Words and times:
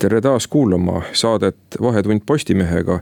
tere 0.00 0.20
taas 0.20 0.46
kuulama 0.46 1.02
saadet 1.12 1.56
Vahetund 1.82 2.20
Postimehega. 2.26 3.00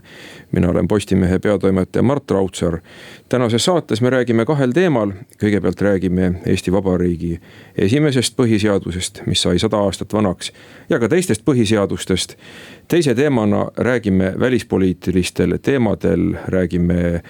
mina 0.51 0.69
olen 0.69 0.87
Postimehe 0.87 1.39
peatoimetaja 1.39 2.03
Mart 2.03 2.31
Raudsaar. 2.31 2.79
tänases 3.29 3.65
saates 3.65 4.01
me 4.01 4.09
räägime 4.09 4.45
kahel 4.45 4.71
teemal. 4.71 5.11
kõigepealt 5.43 5.81
räägime 5.81 6.33
Eesti 6.45 6.71
Vabariigi 6.71 7.39
esimesest 7.77 8.35
põhiseadusest, 8.35 9.25
mis 9.25 9.41
sai 9.41 9.59
sada 9.59 9.77
aastat 9.77 10.13
vanaks 10.13 10.51
ja 10.89 10.99
ka 10.99 11.09
teistest 11.09 11.41
põhiseadustest. 11.45 12.35
teise 12.87 13.15
teemana 13.15 13.71
räägime 13.77 14.33
välispoliitilistel 14.39 15.57
teemadel, 15.61 16.35
räägime 16.47 17.21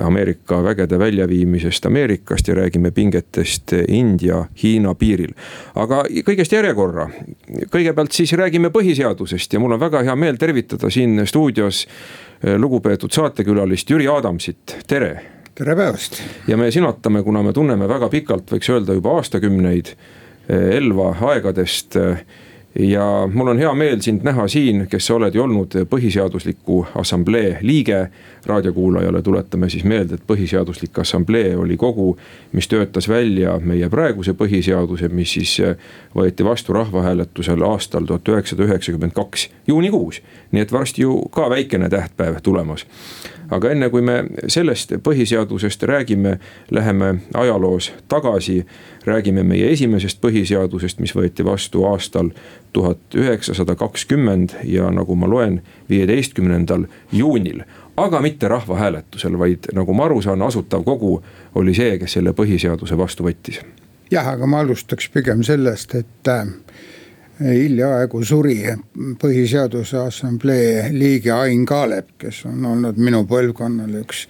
Ameerika 0.00 0.62
vägede 0.64 0.98
väljaviimisest 0.98 1.86
Ameerikast 1.86 2.48
ja 2.48 2.54
räägime 2.54 2.90
pingetest 2.90 3.72
India-Hiina 3.72 4.94
piiril. 4.94 5.34
aga 5.74 6.02
kõigest 6.24 6.52
järjekorra, 6.52 7.08
kõigepealt 7.68 8.16
siis 8.16 8.32
räägime 8.32 8.70
põhiseadusest 8.72 9.52
ja 9.52 9.60
mul 9.60 9.76
on 9.76 9.80
väga 9.80 10.02
hea 10.08 10.16
meel 10.16 10.40
tervitada 10.40 10.90
siin 10.90 11.20
stuudios 11.26 11.84
eh, 11.84 12.56
lugupeetud 12.56 13.12
saatekülalist 13.12 13.90
Jüri 13.90 14.08
Adamsit, 14.08 14.78
tere 14.86 15.12
tere 15.58 15.76
päevast. 15.76 16.22
ja 16.46 16.56
me 16.56 16.70
sinatame, 16.70 17.22
kuna 17.22 17.42
me 17.42 17.52
tunneme 17.52 17.88
väga 17.88 18.08
pikalt, 18.08 18.50
võiks 18.52 18.70
öelda 18.72 18.94
juba 18.94 19.18
aastakümneid 19.18 19.92
eh, 19.92 20.76
Elva 20.78 21.12
aegadest 21.32 21.96
ja 22.78 23.28
mul 23.34 23.48
on 23.48 23.58
hea 23.58 23.74
meel 23.74 24.00
sind 24.00 24.22
näha 24.22 24.48
siin, 24.48 24.86
kes 24.90 25.06
sa 25.06 25.14
oled 25.18 25.34
ju 25.34 25.42
olnud 25.42 25.74
põhiseadusliku 25.90 26.86
assamblee 26.94 27.58
liige. 27.62 28.08
raadiokuulajale 28.46 29.22
tuletame 29.22 29.68
siis 29.68 29.84
meelde, 29.84 30.14
et 30.14 30.22
põhiseaduslik 30.26 31.00
assamblee 31.00 31.56
oli 31.56 31.76
kogu, 31.76 32.16
mis 32.52 32.68
töötas 32.68 33.08
välja 33.08 33.58
meie 33.60 33.88
praeguse 33.88 34.32
põhiseaduse, 34.32 35.08
mis 35.08 35.32
siis 35.32 35.56
võeti 36.16 36.44
vastu 36.44 36.72
rahvahääletusel 36.72 37.62
aastal 37.62 38.06
tuhat 38.06 38.28
üheksasada 38.28 38.64
üheksakümmend 38.64 39.12
kaks, 39.12 39.50
juunikuus. 39.66 40.22
nii 40.52 40.62
et 40.62 40.72
varsti 40.72 41.02
ju 41.02 41.28
ka 41.30 41.50
väikene 41.50 41.88
tähtpäev 41.88 42.40
tulemas 42.42 42.86
aga 43.50 43.70
enne 43.70 43.88
kui 43.90 44.02
me 44.04 44.24
sellest 44.46 44.92
põhiseadusest 45.04 45.82
räägime, 45.88 46.38
läheme 46.70 47.14
ajaloos 47.34 47.92
tagasi. 48.08 48.66
räägime 49.04 49.42
meie 49.42 49.70
esimesest 49.72 50.20
põhiseadusest, 50.20 51.00
mis 51.00 51.14
võeti 51.16 51.44
vastu 51.44 51.84
aastal 51.84 52.30
tuhat 52.72 52.98
üheksasada 53.14 53.74
kakskümmend 53.74 54.52
ja 54.64 54.90
nagu 54.90 55.14
ma 55.14 55.28
loen, 55.28 55.62
viieteistkümnendal 55.88 56.84
juunil 57.12 57.62
aga 57.98 58.20
mitte 58.20 58.48
rahvahääletusel, 58.48 59.38
vaid 59.38 59.70
nagu 59.74 59.94
ma 59.94 60.04
aru 60.04 60.22
saan, 60.22 60.42
Asutav 60.42 60.84
Kogu 60.84 61.22
oli 61.54 61.74
see, 61.74 61.98
kes 61.98 62.18
selle 62.18 62.34
põhiseaduse 62.36 62.98
vastu 62.98 63.26
võttis. 63.26 63.60
jah, 64.10 64.28
aga 64.28 64.46
ma 64.46 64.62
alustaks 64.64 65.08
pigem 65.12 65.42
sellest, 65.42 65.94
et 65.94 66.28
äh, 66.28 66.46
hiljaaegu 67.40 68.22
suri 68.24 68.56
Põhiseaduse 69.20 69.98
Assamblee 70.06 70.88
liige 70.94 71.32
Ain 71.32 71.66
Kaalep, 71.66 72.16
kes 72.18 72.44
on 72.50 72.64
olnud 72.66 72.98
minu 72.98 73.24
põlvkonnal 73.28 74.00
üks 74.02 74.24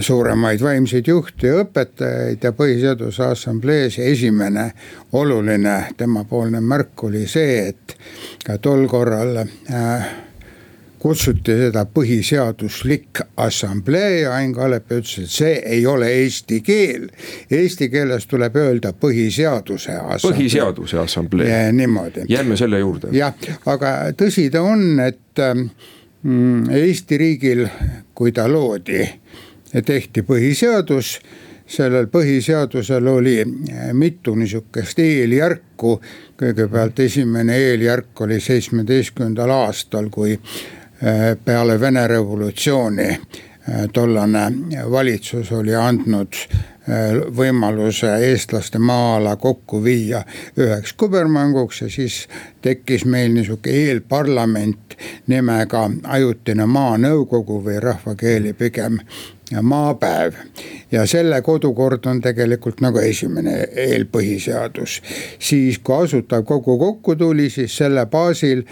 suuremaid 0.00 0.62
vaimseid 0.64 1.08
juhte 1.08 1.50
ja 1.50 1.60
õpetajaid 1.62 2.44
ja 2.44 2.52
Põhiseaduse 2.56 3.26
Assamblees 3.28 3.98
esimene 4.00 4.70
oluline 5.18 5.76
temapoolne 5.96 6.60
märk 6.64 7.04
oli 7.08 7.26
see, 7.28 7.68
et 7.68 7.96
ka 8.44 8.58
tol 8.62 8.86
korral 8.90 9.42
äh, 9.42 10.12
kutsuti 11.02 11.54
seda 11.58 11.82
põhiseaduslik 11.90 13.22
assamblee 13.42 14.22
Ain 14.30 14.52
Kalepp 14.54 14.92
ütles, 14.94 15.24
et 15.24 15.34
see 15.34 15.54
ei 15.76 15.86
ole 15.86 16.06
eesti 16.20 16.60
keel. 16.62 17.08
Eesti 17.50 17.88
keeles 17.90 18.28
tuleb 18.30 18.56
öelda 18.60 18.92
põhiseaduse 18.94 19.96
assamblee. 19.98 20.38
põhiseaduse 20.38 21.00
assamblee. 21.02 21.72
niimoodi. 21.72 22.26
jääme 22.28 22.56
selle 22.56 22.78
juurde. 22.78 23.10
jah, 23.16 23.34
aga 23.66 23.94
tõsi 24.18 24.48
ta 24.50 24.62
on, 24.62 25.00
et 25.02 25.42
mm, 26.22 26.70
Eesti 26.70 27.18
riigil, 27.18 27.64
kui 28.14 28.32
ta 28.32 28.46
loodi, 28.48 29.02
tehti 29.72 30.22
põhiseadus 30.22 31.16
sellel 31.72 32.06
põhiseadusel 32.12 33.08
oli 33.08 33.40
mitu 33.98 34.36
niisugust 34.38 34.98
eeljärku. 35.02 35.98
kõigepealt 36.42 37.00
esimene 37.00 37.58
eeljärk 37.58 38.20
oli 38.20 38.38
seitsmeteistkümnendal 38.40 39.50
aastal, 39.50 40.08
kui 40.10 40.38
Äh, 40.38 40.81
peale 41.44 41.80
Vene 41.80 42.06
revolutsiooni 42.06 43.08
äh, 43.10 43.88
tollane 43.92 44.52
valitsus 44.90 45.52
oli 45.52 45.74
andnud 45.74 46.32
äh, 46.32 47.18
võimaluse 47.36 48.12
eestlaste 48.28 48.78
maa-ala 48.78 49.36
kokku 49.36 49.82
viia 49.84 50.22
üheks 50.58 50.92
kubermänguks 50.92 51.82
ja 51.82 51.90
siis 51.90 52.28
tekkis 52.62 53.04
meil 53.04 53.34
niisugune 53.34 53.74
eelparlament 53.88 54.96
nimega 55.26 55.88
Ajutine 56.04 56.66
Maanõukogu 56.66 57.58
või 57.64 57.80
rahvakeeli 57.82 58.52
pigem 58.52 59.00
maapäev. 59.62 60.34
ja 60.92 61.06
selle 61.06 61.42
kodukord 61.42 62.06
on 62.06 62.20
tegelikult 62.20 62.80
nagu 62.80 62.98
esimene 62.98 63.68
eelpõhiseadus. 63.76 65.02
siis 65.38 65.78
kui 65.78 66.04
Asutav 66.04 66.44
Kogu 66.44 66.78
kokku 66.78 67.16
tuli, 67.16 67.50
siis 67.50 67.76
selle 67.76 68.06
baasil 68.06 68.62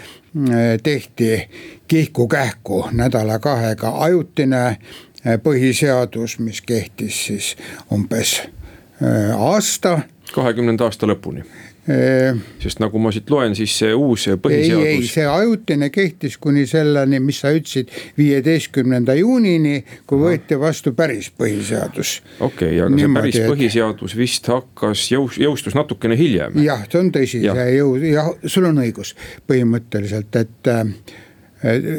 tehti 0.83 1.49
kihku-kähku 1.87 2.87
nädala-kahega 2.91 3.91
ajutine 3.95 4.67
eh, 4.69 5.39
põhiseadus, 5.43 6.39
mis 6.39 6.61
kehtis 6.61 7.25
siis 7.25 7.55
umbes 7.91 8.39
eh, 8.41 9.35
aasta. 9.37 9.99
kahekümnenda 10.33 10.83
aasta 10.87 11.07
lõpuni 11.07 11.43
sest 11.85 12.81
nagu 12.81 12.99
ma 13.01 13.09
siit 13.13 13.29
loen, 13.33 13.55
siis 13.57 13.73
see 13.81 13.93
uus 13.97 14.27
põhiseadus. 14.43 14.83
ei, 14.85 14.99
ei, 14.99 15.07
see 15.09 15.25
ajutine 15.25 15.89
kehtis 15.93 16.37
kuni 16.41 16.67
selleni, 16.69 17.17
mis 17.23 17.39
sa 17.41 17.49
ütlesid, 17.55 17.89
viieteistkümnenda 18.19 19.15
juunini, 19.17 19.79
kui 20.05 20.21
võeti 20.21 20.59
vastu 20.61 20.93
päris 20.97 21.31
põhiseadus. 21.33 22.19
okei 22.39 22.75
okay,, 22.75 22.83
aga 22.83 22.93
Niimoodi, 22.93 23.33
see 23.33 23.41
päris 23.41 23.55
põhiseadus 23.55 24.15
vist 24.19 24.51
hakkas 24.51 25.07
jõus-, 25.09 25.41
jõustus 25.41 25.77
natukene 25.77 26.17
hiljem. 26.19 26.61
jah, 26.61 26.85
see 26.85 27.01
on 27.01 27.11
tõsi, 27.15 27.41
see 27.41 27.67
jõu-, 27.79 27.97
jah, 28.11 28.29
sul 28.45 28.69
on 28.69 28.83
õigus 28.85 29.15
põhimõtteliselt, 29.49 30.37
et 30.37 30.69
äh, 30.69 30.85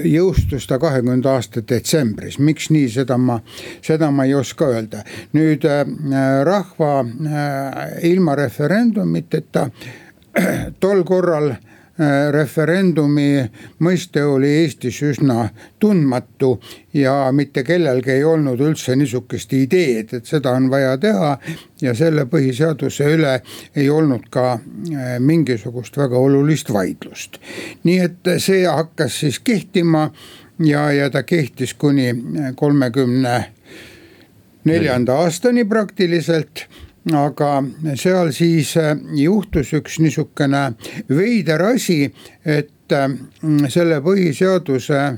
jõustus 0.04 0.66
ta 0.66 0.78
kahekümnenda 0.82 1.36
aasta 1.36 1.62
detsembris, 1.68 2.38
miks 2.38 2.70
nii, 2.74 2.88
seda 2.90 3.18
ma, 3.18 3.38
seda 3.82 4.10
ma 4.10 4.26
ei 4.26 4.34
oska 4.34 4.70
öelda. 4.74 5.04
nüüd 5.32 5.64
äh, 5.64 5.84
rahva 6.44 6.94
äh, 7.02 7.82
ilma 8.10 8.34
referendumiteta 8.38 9.68
tol 10.80 11.04
korral 11.04 11.52
Äh, 11.52 11.71
referendumi 12.32 13.42
mõiste 13.84 14.24
oli 14.24 14.48
Eestis 14.62 14.98
üsna 15.06 15.48
tundmatu 15.80 16.54
ja 16.96 17.14
mitte 17.32 17.64
kellelgi 17.64 18.10
ei 18.16 18.24
olnud 18.24 18.60
üldse 18.60 18.96
niisugust 18.96 19.52
ideed, 19.56 20.12
et 20.16 20.28
seda 20.28 20.52
on 20.56 20.68
vaja 20.70 20.96
teha. 20.98 21.38
ja 21.82 21.94
selle 21.98 22.24
põhiseaduse 22.30 23.08
üle 23.14 23.40
ei 23.74 23.88
olnud 23.90 24.28
ka 24.30 24.52
äh, 24.54 25.16
mingisugust 25.18 25.96
väga 25.96 26.18
olulist 26.18 26.72
vaidlust. 26.72 27.38
nii 27.84 27.98
et 27.98 28.32
see 28.38 28.66
hakkas 28.66 29.20
siis 29.20 29.40
kehtima 29.40 30.10
ja, 30.58 30.90
ja 30.92 31.10
ta 31.10 31.22
kehtis 31.22 31.74
kuni 31.74 32.12
kolmekümne 32.56 33.52
neljanda 34.64 35.18
aastani 35.24 35.64
praktiliselt 35.64 36.66
aga 37.10 37.50
seal 37.98 38.30
siis 38.34 38.76
äh, 38.78 38.94
juhtus 39.18 39.72
üks 39.74 39.98
niisugune 40.02 40.72
veider 41.10 41.64
asi, 41.72 42.06
et 42.44 42.94
äh, 42.94 43.08
selle 43.72 43.98
põhiseaduse 44.04 45.00
äh, 45.02 45.16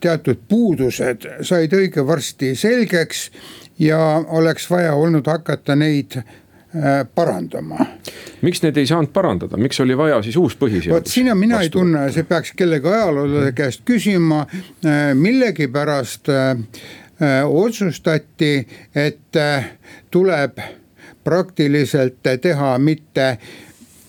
teatud 0.00 0.46
puudused 0.48 1.28
said 1.44 1.76
õige 1.76 2.06
varsti 2.06 2.54
selgeks 2.56 3.28
ja 3.78 4.00
oleks 4.28 4.70
vaja 4.70 4.94
olnud 4.94 5.28
hakata 5.28 5.76
neid 5.76 6.22
parandama. 7.14 7.84
miks 8.40 8.62
need 8.62 8.78
ei 8.80 8.86
saanud 8.88 9.10
parandada, 9.12 9.58
miks 9.60 9.76
oli 9.84 9.92
vaja 9.92 10.22
siis 10.24 10.38
uus 10.40 10.54
põhiseadus? 10.56 10.94
vot 10.94 11.10
sinna 11.10 11.34
mina 11.36 11.58
ei 11.60 11.68
tunne, 11.68 12.06
see 12.14 12.24
peaks 12.24 12.54
kellegi 12.56 12.88
ajaloolase 12.88 13.50
käest 13.52 13.82
küsima, 13.84 14.46
millegipärast 15.20 16.32
Äh, 16.32 16.56
otsustati, 17.44 18.68
et 18.94 19.36
äh, 19.36 19.70
tuleb 20.10 20.58
praktiliselt 21.24 22.18
teha 22.42 22.78
mitte 22.78 23.38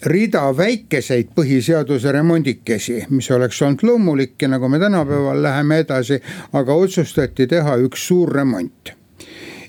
rida 0.05 0.47
väikeseid 0.57 1.29
põhiseaduse 1.35 2.11
remondikesi, 2.11 3.05
mis 3.09 3.29
oleks 3.31 3.61
olnud 3.61 3.85
loomulik 3.87 4.41
ja 4.41 4.49
nagu 4.51 4.69
me 4.69 4.79
tänapäeval 4.79 5.43
läheme 5.43 5.79
edasi, 5.85 6.19
aga 6.53 6.73
otsustati 6.73 7.47
teha 7.47 7.77
üks 7.85 8.07
suur 8.07 8.33
remont 8.35 8.95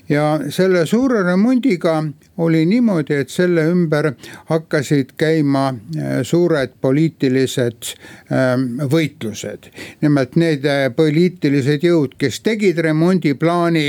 ja 0.09 0.39
selle 0.49 0.85
suure 0.85 1.23
remondiga 1.23 2.03
oli 2.37 2.65
niimoodi, 2.65 3.15
et 3.23 3.29
selle 3.29 3.63
ümber 3.71 4.11
hakkasid 4.49 5.15
käima 5.17 5.67
äh, 5.69 6.19
suured 6.23 6.75
poliitilised 6.81 7.93
ähm, 8.31 8.65
võitlused. 8.91 9.69
nimelt 10.01 10.35
need 10.35 10.65
äh, 10.67 10.89
poliitilised 10.95 11.85
jõud, 11.87 12.17
kes 12.19 12.41
tegid 12.45 12.79
remondiplaani, 12.83 13.85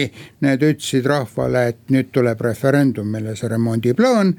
need 0.46 0.62
ütlesid 0.62 1.06
rahvale, 1.10 1.66
et 1.72 1.80
nüüd 1.90 2.12
tuleb 2.14 2.40
referendumile 2.40 3.36
see 3.36 3.50
remondiplaan. 3.50 4.36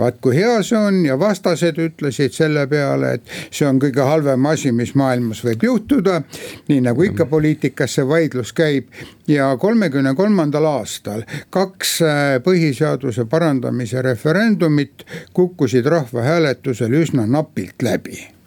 Vaat 0.00 0.20
kui 0.24 0.36
hea 0.36 0.60
see 0.66 0.78
on 0.78 1.02
ja 1.06 1.18
vastased 1.20 1.78
ütlesid 1.80 2.34
selle 2.36 2.66
peale, 2.70 3.14
et 3.18 3.34
see 3.50 3.68
on 3.68 3.80
kõige 3.82 4.06
halvem 4.06 4.48
asi, 4.50 4.72
mis 4.72 4.94
maailmas 4.98 5.44
võib 5.44 5.68
juhtuda. 5.68 6.22
nii 6.68 6.80
nagu 6.86 7.04
ikka 7.04 7.26
poliitikas 7.30 7.98
see 7.98 8.08
vaidlus 8.08 8.52
käib 8.56 8.90
ja 9.28 9.52
kolmekümne 9.60 10.14
kolmandal 10.18 10.66
aastal 10.72 11.24
kaks 11.50 11.94
äh, 12.02 12.34
põhiseaduse 12.44 13.26
parandamise 13.30 14.02
referendumit 14.02 15.06
kukkusid 15.36 15.86
rahvahääletusel 15.86 17.00
üsna 17.04 17.26
napilt 17.26 17.82
läbi 17.82 18.39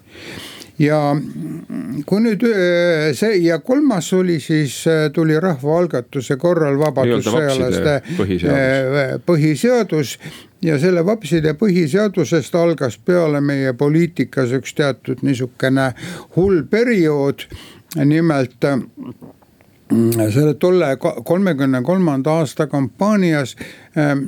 ja 0.80 1.00
kui 2.06 2.22
nüüd 2.24 2.44
äh, 2.50 3.12
see 3.18 3.38
ja 3.46 3.60
kolmas 3.62 4.10
oli 4.14 4.40
siis, 4.42 4.80
äh, 4.90 5.10
tuli 5.14 5.38
rahvaalgatuse 5.40 6.38
korral 6.42 6.80
vabadussõjalaste 6.82 8.00
põhiseadus. 8.18 9.22
põhiseadus 9.28 10.18
ja 10.66 10.80
selle 10.82 11.06
vapside 11.06 11.54
põhiseadusest 11.60 12.58
algas 12.58 12.98
peale 12.98 13.42
meie 13.42 13.74
poliitikas 13.78 14.54
üks 14.58 14.74
teatud 14.74 15.22
niisugune 15.22 15.92
hull 16.36 16.64
periood. 16.70 17.48
nimelt 18.06 18.66
selle 20.34 20.54
tolle 20.54 20.98
kolmekümne 21.24 21.84
kolmanda 21.84 22.32
aasta 22.42 22.68
kampaanias 22.68 23.56
ähm, 23.98 24.24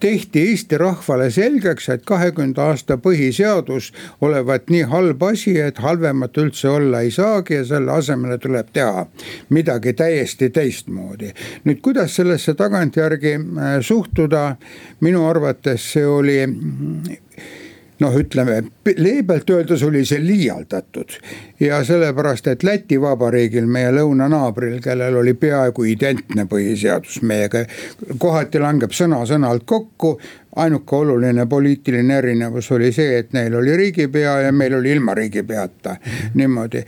tehti 0.00 0.40
Eesti 0.48 0.78
rahvale 0.78 1.30
selgeks, 1.30 1.88
et 1.88 2.04
kahekümnenda 2.06 2.68
aasta 2.70 2.96
põhiseadus 3.00 3.90
olevat 4.20 4.70
nii 4.70 4.84
halb 4.90 5.22
asi, 5.26 5.56
et 5.60 5.78
halvemat 5.82 6.38
üldse 6.38 6.68
olla 6.68 7.00
ei 7.04 7.10
saagi 7.14 7.58
ja 7.58 7.64
selle 7.68 7.92
asemele 7.92 8.38
tuleb 8.38 8.70
teha 8.72 9.06
midagi 9.50 9.92
täiesti 9.92 10.50
teistmoodi. 10.50 11.32
nüüd, 11.64 11.80
kuidas 11.82 12.16
sellesse 12.16 12.54
tagantjärgi 12.54 13.34
äh, 13.34 13.76
suhtuda, 13.80 14.56
minu 15.00 15.26
arvates 15.28 15.92
see 15.92 16.06
oli 16.06 16.40
noh, 18.04 18.14
ütleme 18.20 18.60
leebelt 18.96 19.50
öeldes 19.50 19.82
oli 19.86 20.04
see 20.06 20.20
liialdatud. 20.22 21.18
ja 21.60 21.80
sellepärast, 21.84 22.46
et 22.52 22.62
Läti 22.66 23.00
Vabariigil, 23.00 23.66
meie 23.66 23.92
lõunanaabril, 23.94 24.80
kellel 24.84 25.16
oli 25.20 25.34
peaaegu 25.34 25.86
identne 25.88 26.46
põhiseadus 26.50 27.22
meiega, 27.22 27.64
kohati 28.18 28.60
langeb 28.62 28.92
sõna-sõnalt 28.92 29.64
kokku 29.66 30.18
ainuke 30.56 30.96
oluline 30.96 31.46
poliitiline 31.46 32.18
erinevus 32.18 32.70
oli 32.72 32.92
see, 32.92 33.18
et 33.18 33.32
neil 33.32 33.54
oli 33.54 33.76
riigipea 33.76 34.38
ja 34.40 34.52
meil 34.52 34.74
oli 34.74 34.92
ilma 34.92 35.14
riigipeata, 35.14 35.96
niimoodi. 36.34 36.84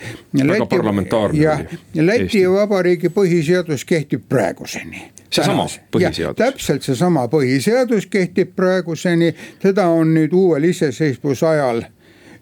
väga 0.46 0.66
parlamentaarne 0.66 1.42
ja, 1.42 1.54
oli. 1.54 2.06
Läti 2.06 2.44
Vabariigi 2.50 3.08
põhiseadus 3.08 3.84
kehtib 3.86 4.28
praeguseni 4.28 5.12
seesama 5.30 5.66
põhiseadus. 5.90 6.36
täpselt 6.36 6.82
seesama 6.82 7.26
põhiseadus 7.28 8.06
kehtib 8.10 8.54
praeguseni, 8.56 9.34
teda 9.62 9.88
on 9.88 10.14
nüüd 10.14 10.32
uuel 10.32 10.70
iseseisvuse 10.70 11.46
ajal 11.46 11.82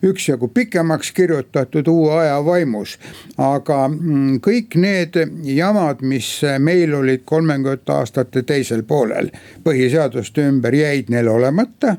üksjagu 0.05 0.49
pikemaks 0.55 1.13
kirjutatud 1.13 1.89
uue 1.89 2.13
aja 2.21 2.39
vaimus. 2.45 2.99
aga 3.39 3.89
mm, 3.89 4.41
kõik 4.45 4.79
need 4.81 5.21
jamad, 5.45 6.03
mis 6.03 6.41
meil 6.59 6.95
olid 6.95 7.25
kolmekümnendate 7.25 7.93
aastate 7.93 8.43
teisel 8.43 8.83
poolel 8.83 9.31
põhiseaduste 9.65 10.49
ümber, 10.49 10.75
jäid 10.75 11.13
neil 11.13 11.29
olemata 11.29 11.97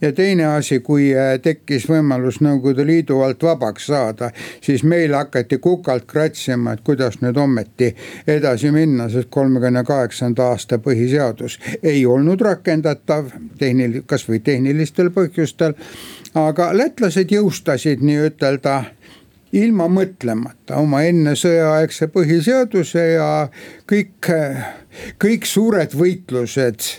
ja 0.00 0.12
teine 0.12 0.46
asi, 0.46 0.80
kui 0.80 1.10
äh, 1.14 1.36
tekkis 1.42 1.86
võimalus 1.90 2.40
Nõukogude 2.44 2.86
Liidu 2.86 3.20
alt 3.24 3.42
vabaks 3.42 3.88
saada, 3.90 4.30
siis 4.64 4.84
meil 4.84 5.14
hakati 5.16 5.58
kukalt 5.62 6.06
kratsima, 6.10 6.76
et 6.76 6.84
kuidas 6.86 7.20
nüüd 7.22 7.36
ometi 7.40 7.92
edasi 8.26 8.70
minna, 8.74 9.08
sest 9.12 9.30
kolmekümne 9.30 9.84
kaheksanda 9.86 10.50
aasta 10.52 10.78
põhiseadus 10.82 11.58
ei 11.82 12.04
olnud 12.06 12.40
rakendatav 12.40 13.32
tehnil-, 13.58 14.02
kasvõi 14.06 14.40
tehnilistel 14.44 15.12
põhjustel. 15.14 15.76
Aga 16.36 16.70
lätlased 16.76 17.32
jõustasid 17.32 18.04
nii-ütelda 18.04 18.82
ilma 19.56 19.88
mõtlemata 19.88 20.80
oma 20.82 21.02
enne 21.08 21.36
sõjaaegse 21.38 22.10
põhiseaduse 22.12 23.04
ja 23.16 23.28
kõik, 23.88 24.30
kõik 25.22 25.46
suured 25.48 25.96
võitlused 25.96 26.90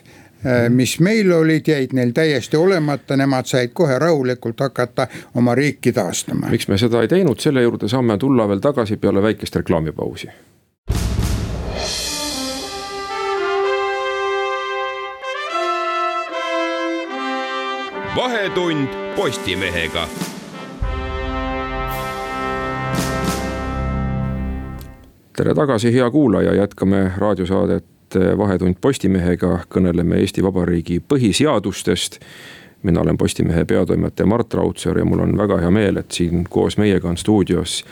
Äh, 0.46 0.70
mis 0.70 1.00
meil 1.00 1.32
olid, 1.34 1.68
jäid 1.68 1.94
neil 1.98 2.12
täiesti 2.14 2.58
olemata, 2.58 3.18
nemad 3.18 3.50
said 3.50 3.74
kohe 3.74 4.00
rahulikult 4.00 4.60
hakata 4.60 5.08
oma 5.36 5.56
riiki 5.56 5.92
taastama. 5.92 6.50
miks 6.50 6.68
me 6.68 6.78
seda 6.78 7.02
ei 7.02 7.08
teinud, 7.08 7.40
selle 7.42 7.62
juurde 7.66 7.90
saame 7.90 8.18
tulla 8.22 8.46
veel 8.48 8.62
tagasi 8.62 8.98
peale 8.98 9.22
väikest 9.22 9.56
reklaamipausi. 9.56 10.30
Vahetund 18.18 18.88
Postimehega. 19.16 20.08
Tere 25.38 25.54
tagasi, 25.54 25.94
hea 25.94 26.12
kuulaja, 26.12 26.54
jätkame 26.54 27.12
raadiosaadet 27.18 27.86
et 27.86 28.38
Vahetund 28.38 28.76
Postimehega. 28.82 29.60
Kõneleme 29.70 30.18
Eesti 30.18 30.44
Vabariigi 30.44 31.00
põhiseadustest. 31.00 32.20
mina 32.84 33.02
olen 33.02 33.18
Postimehe 33.18 33.66
peatoimetaja 33.66 34.28
Mart 34.28 34.54
Raudsaar 34.54 34.98
ja 34.98 35.06
mul 35.06 35.20
on 35.20 35.38
väga 35.38 35.58
hea 35.58 35.72
meel, 35.72 35.98
et 35.98 36.12
siin 36.12 36.44
koos 36.50 36.78
meiega 36.78 37.10
on 37.10 37.18
stuudios 37.18 37.86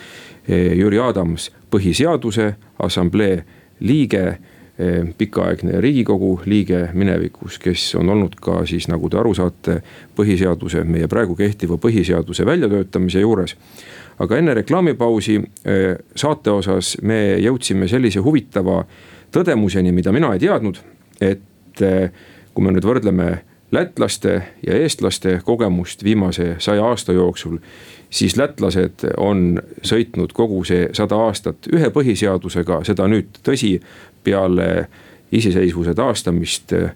eh, 0.48 0.72
Jüri 0.78 0.98
Adams, 0.98 1.52
Põhiseaduse 1.70 2.54
Assamblee 2.82 3.44
liige 3.80 4.38
pikaaegne 5.18 5.80
riigikogu 5.80 6.40
liige 6.44 6.88
minevikus, 6.92 7.58
kes 7.58 7.94
on 7.96 8.10
olnud 8.12 8.34
ka 8.40 8.58
siis, 8.68 8.88
nagu 8.92 9.08
te 9.08 9.16
aru 9.16 9.32
saate, 9.34 9.78
põhiseaduse, 10.16 10.82
meie 10.84 11.08
praegu 11.08 11.36
kehtiva 11.36 11.78
põhiseaduse 11.80 12.46
väljatöötamise 12.46 13.20
juures. 13.20 13.56
aga 14.18 14.36
enne 14.36 14.54
reklaamipausi 14.54 15.36
eh, 15.64 15.96
saate 16.16 16.50
osas 16.50 16.96
me 17.02 17.36
jõudsime 17.40 17.88
sellise 17.88 18.20
huvitava 18.20 18.84
tõdemuseni, 19.32 19.92
mida 19.92 20.12
mina 20.12 20.32
ei 20.32 20.38
teadnud, 20.38 20.80
et 21.20 21.80
eh, 21.80 22.10
kui 22.54 22.64
me 22.64 22.72
nüüd 22.72 22.84
võrdleme 22.84 23.38
lätlaste 23.72 24.42
ja 24.66 24.74
eestlaste 24.74 25.40
kogemust 25.44 26.04
viimase 26.04 26.56
saja 26.58 26.84
aasta 26.84 27.12
jooksul, 27.12 27.58
siis 28.10 28.36
lätlased 28.36 29.04
on 29.16 29.60
sõitnud 29.82 30.32
kogu 30.32 30.62
see 30.64 30.88
sada 30.96 31.18
aastat 31.26 31.68
ühe 31.72 31.90
põhiseadusega, 31.92 32.82
seda 32.86 33.08
nüüd 33.10 33.40
tõsi, 33.44 33.76
peale 34.26 34.66
iseseisvuse 35.32 35.94
taastamist 35.94 36.74
eh, 36.76 36.90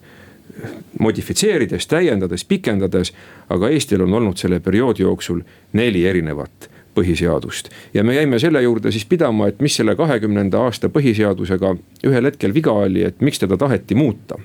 modifitseerides, 0.98 1.86
täiendades, 1.86 2.44
pikendades. 2.44 3.14
aga 3.48 3.70
Eestil 3.70 4.02
on 4.04 4.14
olnud 4.14 4.36
selle 4.36 4.60
perioodi 4.60 5.02
jooksul 5.06 5.40
neli 5.72 6.04
erinevat 6.06 6.70
põhiseadust. 6.94 7.70
ja 7.94 8.04
me 8.04 8.14
jäime 8.14 8.38
selle 8.38 8.62
juurde 8.62 8.92
siis 8.92 9.04
pidama, 9.06 9.48
et 9.48 9.60
mis 9.60 9.76
selle 9.76 9.96
kahekümnenda 9.96 10.60
aasta 10.66 10.88
põhiseadusega 10.88 11.76
ühel 12.06 12.30
hetkel 12.30 12.54
viga 12.54 12.72
oli, 12.72 13.04
et 13.04 13.20
miks 13.20 13.38
teda 13.38 13.56
taheti 13.56 13.94
muuta 13.94 14.40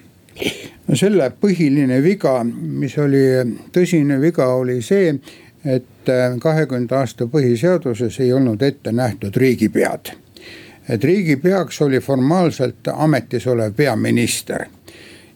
no 0.88 0.96
selle 1.00 1.32
põhiline 1.42 2.01
viga, 2.04 2.39
mis 2.46 2.98
oli 3.01 3.24
tõsine 3.74 4.20
viga, 4.22 4.48
oli 4.54 4.82
see, 4.86 5.13
et 5.65 6.12
kahekümnenda 6.42 7.01
aasta 7.01 7.27
põhiseaduses 7.32 8.20
ei 8.24 8.34
olnud 8.34 8.62
ette 8.62 8.92
nähtud 8.92 9.38
riigipead. 9.42 10.13
Et 10.89 11.04
riigipeaks 11.04 11.82
oli 11.82 12.00
formaalselt 12.00 12.88
ametis 12.94 13.48
olev 13.48 13.74
peaminister 13.74 14.65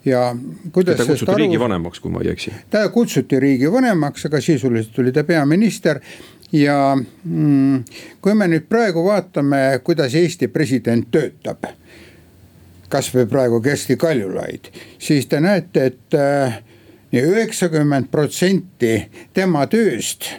ja 0.05 0.35
kuidas. 0.71 0.97
teda 0.97 1.07
kutsuti 1.07 1.31
aru... 1.31 1.37
riigivanemaks, 1.37 1.99
kui 1.99 2.11
ma 2.11 2.21
ei 2.23 2.31
eksi. 2.31 2.53
ta 2.69 2.89
kutsuti 2.89 3.39
riigivanemaks, 3.39 4.25
aga 4.25 4.41
sisuliselt 4.41 4.99
oli 4.99 5.11
ta 5.11 5.23
peaminister 5.23 5.99
ja 6.51 6.97
mm, 7.23 7.83
kui 8.21 8.35
me 8.35 8.47
nüüd 8.47 8.69
praegu 8.69 9.03
vaatame, 9.05 9.79
kuidas 9.83 10.15
Eesti 10.15 10.47
president 10.47 11.11
töötab 11.11 11.67
kasvõi 12.89 13.27
praegu 13.29 13.61
Kersti 13.61 13.97
Kaljulaid, 14.01 14.71
siis 14.97 15.27
te 15.29 15.39
näete, 15.39 15.85
et 15.91 16.17
äh, 16.17 16.61
üheksakümmend 17.13 18.09
protsenti 18.11 18.95
tema 19.33 19.67
tööst 19.69 20.31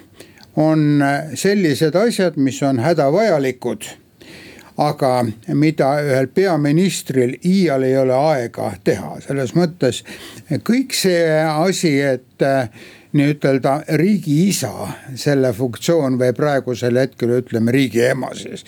on 0.58 1.02
sellised 1.34 1.94
asjad, 1.94 2.36
mis 2.36 2.58
on 2.66 2.80
hädavajalikud. 2.82 3.86
Aga 4.80 5.10
mida 5.54 5.90
ühel 6.04 6.30
peaministril 6.34 7.36
iial 7.44 7.84
ei 7.84 7.98
ole 8.00 8.16
aega 8.16 8.70
teha, 8.84 9.18
selles 9.24 9.52
mõttes 9.56 10.02
kõik 10.64 10.96
see 10.96 11.20
asi, 11.44 11.92
et 12.00 12.44
äh, 12.46 12.70
nii-ütelda 13.12 13.80
riigiisa, 13.98 14.70
selle 15.18 15.52
funktsioon 15.52 16.18
või 16.20 16.32
praegusel 16.36 16.98
hetkel 17.00 17.34
ütleme 17.40 17.74
riigi 17.74 18.04
ema 18.06 18.30
siis, 18.38 18.62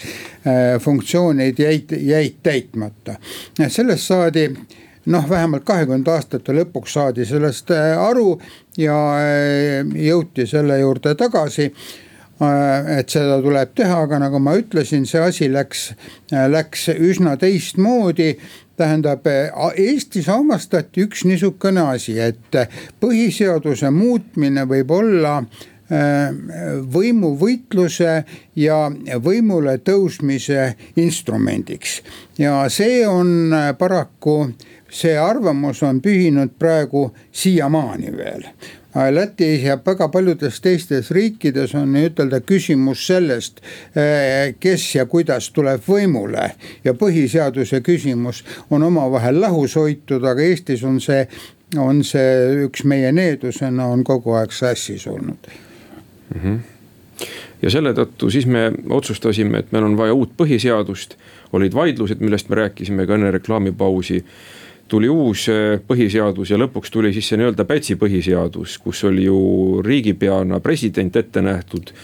funktsioonid 0.83 1.59
jäid, 1.63 1.95
jäid 1.95 2.41
täitmata. 2.43 3.15
sellest 3.69 4.11
saadi 4.11 4.49
noh, 5.07 5.29
vähemalt 5.31 5.65
kahekümnenda 5.65 6.17
aastate 6.19 6.57
lõpuks 6.59 6.99
saadi 6.99 7.27
sellest 7.27 7.71
aru 7.71 8.41
ja 8.79 8.97
jõuti 9.95 10.47
selle 10.51 10.81
juurde 10.83 11.15
tagasi 11.15 11.71
Äh, 11.71 12.12
et 12.43 13.13
seda 13.13 13.39
tuleb 13.43 13.75
teha, 13.77 14.03
aga 14.07 14.19
nagu 14.23 14.41
ma 14.43 14.57
ütlesin, 14.59 15.07
see 15.09 15.21
asi 15.23 15.49
läks, 15.53 15.93
äh, 16.33 16.49
läks 16.51 16.89
üsna 16.95 17.37
teistmoodi 17.41 18.35
tähendab, 18.77 19.27
Eestis 19.77 20.29
avastati 20.33 21.05
üks 21.07 21.27
niisugune 21.29 21.85
asi, 21.93 22.17
et 22.19 22.57
põhiseaduse 23.03 23.93
muutmine 23.95 24.65
võib 24.67 24.91
olla 24.97 25.37
äh, 25.39 25.63
võimuvõitluse 26.97 28.19
ja 28.57 28.79
võimule 29.23 29.79
tõusmise 29.85 30.73
instrumendiks. 30.97 32.01
ja 32.39 32.65
see 32.73 33.07
on 33.07 33.53
paraku, 33.79 34.55
see 34.91 35.17
arvamus 35.19 35.83
on 35.83 36.01
pühinud 36.01 36.57
praegu 36.59 37.11
siiamaani 37.31 38.17
veel 38.17 38.49
Lätis 38.95 39.63
ja 39.65 39.79
väga 39.87 40.09
paljudes 40.09 40.61
teistes 40.61 41.11
riikides 41.11 41.75
on 41.75 41.93
nii-ütelda 41.95 42.43
küsimus 42.45 43.07
sellest, 43.07 43.63
eh, 43.97 44.55
kes 44.61 44.95
ja 44.95 45.07
kuidas 45.07 45.51
tuleb 45.51 45.81
võimule. 45.89 46.51
ja 46.85 46.95
põhiseaduse 46.95 47.81
küsimus 47.81 48.45
on 48.71 48.83
omavahel 48.83 49.41
lahus 49.41 49.75
hoitud, 49.75 50.25
aga 50.25 50.43
Eestis 50.43 50.85
on 50.85 51.01
see, 51.01 51.27
on 51.79 52.05
see 52.05 52.67
üks 52.67 52.85
meie 52.85 53.13
needusena 53.13 53.87
on 53.87 54.05
kogu 54.05 54.33
aeg 54.33 54.53
sassis 54.53 55.07
olnud 55.07 55.49
mm. 56.35 56.41
-hmm 56.43 56.59
ja 57.63 57.71
selle 57.71 57.93
tõttu 57.95 58.31
siis 58.31 58.47
me 58.47 58.73
otsustasime, 58.91 59.59
et 59.59 59.73
meil 59.73 59.85
on 59.85 59.97
vaja 59.97 60.15
uut 60.15 60.33
põhiseadust, 60.37 61.15
olid 61.53 61.75
vaidlused, 61.75 62.21
millest 62.21 62.49
me 62.49 62.57
rääkisime 62.57 63.07
ka 63.07 63.15
enne 63.15 63.31
reklaamipausi 63.31 64.25
tuli 64.93 65.09
uus 65.09 65.47
äh, 65.49 65.79
põhiseadus 65.89 66.53
ja 66.53 66.59
lõpuks 66.61 66.93
tuli 66.93 67.13
siis 67.17 67.31
see 67.31 67.39
nii-öelda 67.41 67.65
Pätsi 67.69 67.97
põhiseadus, 68.01 68.77
kus 68.83 69.05
oli 69.09 69.25
ju 69.25 69.39
riigipeana 69.85 70.61
president 70.61 71.17
ette 71.17 71.43
nähtud. 71.43 71.95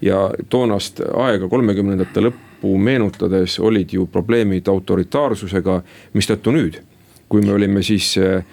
ja 0.00 0.28
toonast 0.52 1.00
aega, 1.00 1.48
kolmekümnendate 1.48 2.20
lõppu 2.20 2.74
meenutades 2.76 3.54
olid 3.64 3.94
ju 3.96 4.04
probleemid 4.12 4.68
autoritaarsusega, 4.68 5.78
mistõttu 6.12 6.52
nüüd, 6.52 6.82
kui 7.28 7.40
me 7.40 7.54
olime 7.56 7.82
siis 7.82 8.12
äh, 8.20 8.44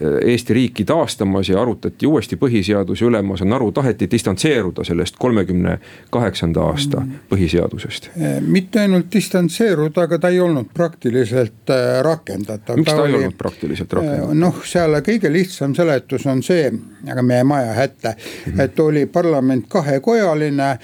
Eesti 0.00 0.54
riiki 0.54 0.84
taastamas 0.84 1.48
ja 1.48 1.62
arutati 1.62 2.06
uuesti 2.06 2.36
põhiseaduse 2.38 3.04
üle, 3.08 3.22
ma 3.26 3.34
saan 3.36 3.52
aru, 3.52 3.72
taheti 3.74 4.06
distantseeruda 4.10 4.84
sellest 4.86 5.16
kolmekümne 5.18 5.78
kaheksanda 6.14 6.62
aasta 6.62 7.00
mm. 7.00 7.24
põhiseadusest. 7.32 8.10
Eh, 8.14 8.36
mitte 8.40 8.80
ainult 8.84 9.10
distantseeruda, 9.12 10.06
aga 10.06 10.18
ta 10.22 10.30
ei 10.30 10.38
olnud 10.40 10.70
praktiliselt 10.74 11.72
eh, 11.74 11.88
rakendatav. 12.06 12.78
miks 12.78 12.92
ta, 12.92 12.96
ta 12.96 13.06
ei 13.08 13.14
oli, 13.14 13.24
olnud 13.24 13.38
praktiliselt 13.38 13.96
rakendatav? 13.98 14.30
Eh, 14.30 14.38
noh, 14.44 14.60
seal 14.64 14.94
kõige 15.10 15.32
lihtsam 15.32 15.74
seletus 15.74 16.26
on 16.30 16.44
see, 16.46 16.70
aga 17.10 17.26
me 17.26 17.40
jääme 17.40 17.58
aja 17.58 17.74
hätta 17.80 18.14
-hmm. 18.14 18.62
et 18.62 18.80
oli 18.80 19.06
parlament 19.06 19.66
kahekojaline, 19.68 20.78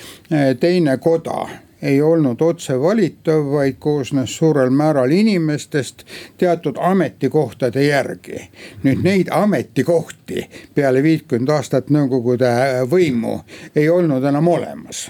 teine 0.61 0.99
koda 0.99 1.47
ei 1.83 2.03
olnud 2.03 2.41
otse 2.41 2.79
valitav, 2.81 3.45
vaid 3.53 3.77
koosnes 3.79 4.37
suurel 4.37 4.71
määral 4.71 5.11
inimestest 5.11 6.05
teatud 6.39 6.77
ametikohtade 6.81 7.87
järgi. 7.87 8.49
nüüd 8.85 9.05
neid 9.05 9.29
ametikohti 9.31 10.49
peale 10.75 11.03
viitkümmend 11.03 11.49
aastat 11.49 11.91
Nõukogude 11.91 12.51
võimu 12.91 13.41
ei 13.77 13.89
olnud 13.89 14.25
enam 14.25 14.49
olemas 14.49 15.07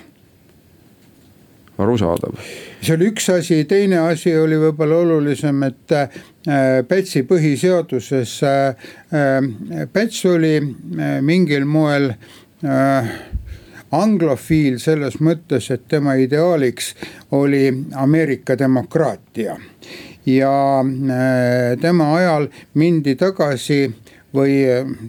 arusaadav. 1.79 2.35
see 2.81 2.95
oli 2.95 3.11
üks 3.11 3.29
asi, 3.33 3.65
teine 3.69 3.99
asi 4.07 4.33
oli 4.39 4.59
võib-olla 4.61 5.01
olulisem, 5.05 5.63
et 5.69 5.93
äh, 5.93 6.09
Pätsi 6.89 7.25
põhiseaduses, 7.29 8.37
äh, 8.47 8.91
äh, 9.13 9.89
Päts 9.93 10.25
oli 10.31 10.61
mingil 11.21 11.67
moel 11.67 12.13
anglofiil 13.91 14.79
selles 14.83 15.21
mõttes, 15.21 15.71
et 15.71 15.87
tema 15.89 16.15
ideaaliks 16.15 16.95
oli 17.31 17.69
Ameerika 17.95 18.59
demokraatia. 18.59 19.57
ja 20.27 20.81
äh, 20.81 21.79
tema 21.81 22.17
ajal 22.17 22.49
mindi 22.75 23.15
tagasi 23.15 23.95
või 24.35 24.57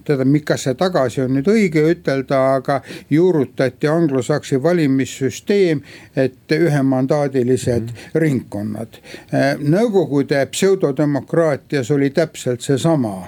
tähendab, 0.05 0.35
kas 0.45 0.65
see 0.67 0.75
tagasi 0.77 1.21
on 1.23 1.33
nüüd 1.37 1.47
õige 1.51 1.83
ütelda, 1.91 2.41
aga 2.59 2.81
juurutati 3.09 3.89
anglosaksi 3.89 4.61
valimissüsteem, 4.63 5.81
et 6.15 6.51
ühemandaadilised 6.51 7.81
mm 7.81 7.87
-hmm. 7.87 8.19
ringkonnad. 8.21 9.01
Äh, 9.33 9.57
Nõukogude 9.59 10.45
pseudodemokraatias 10.51 11.91
oli 11.91 12.09
täpselt 12.09 12.61
seesama 12.61 13.27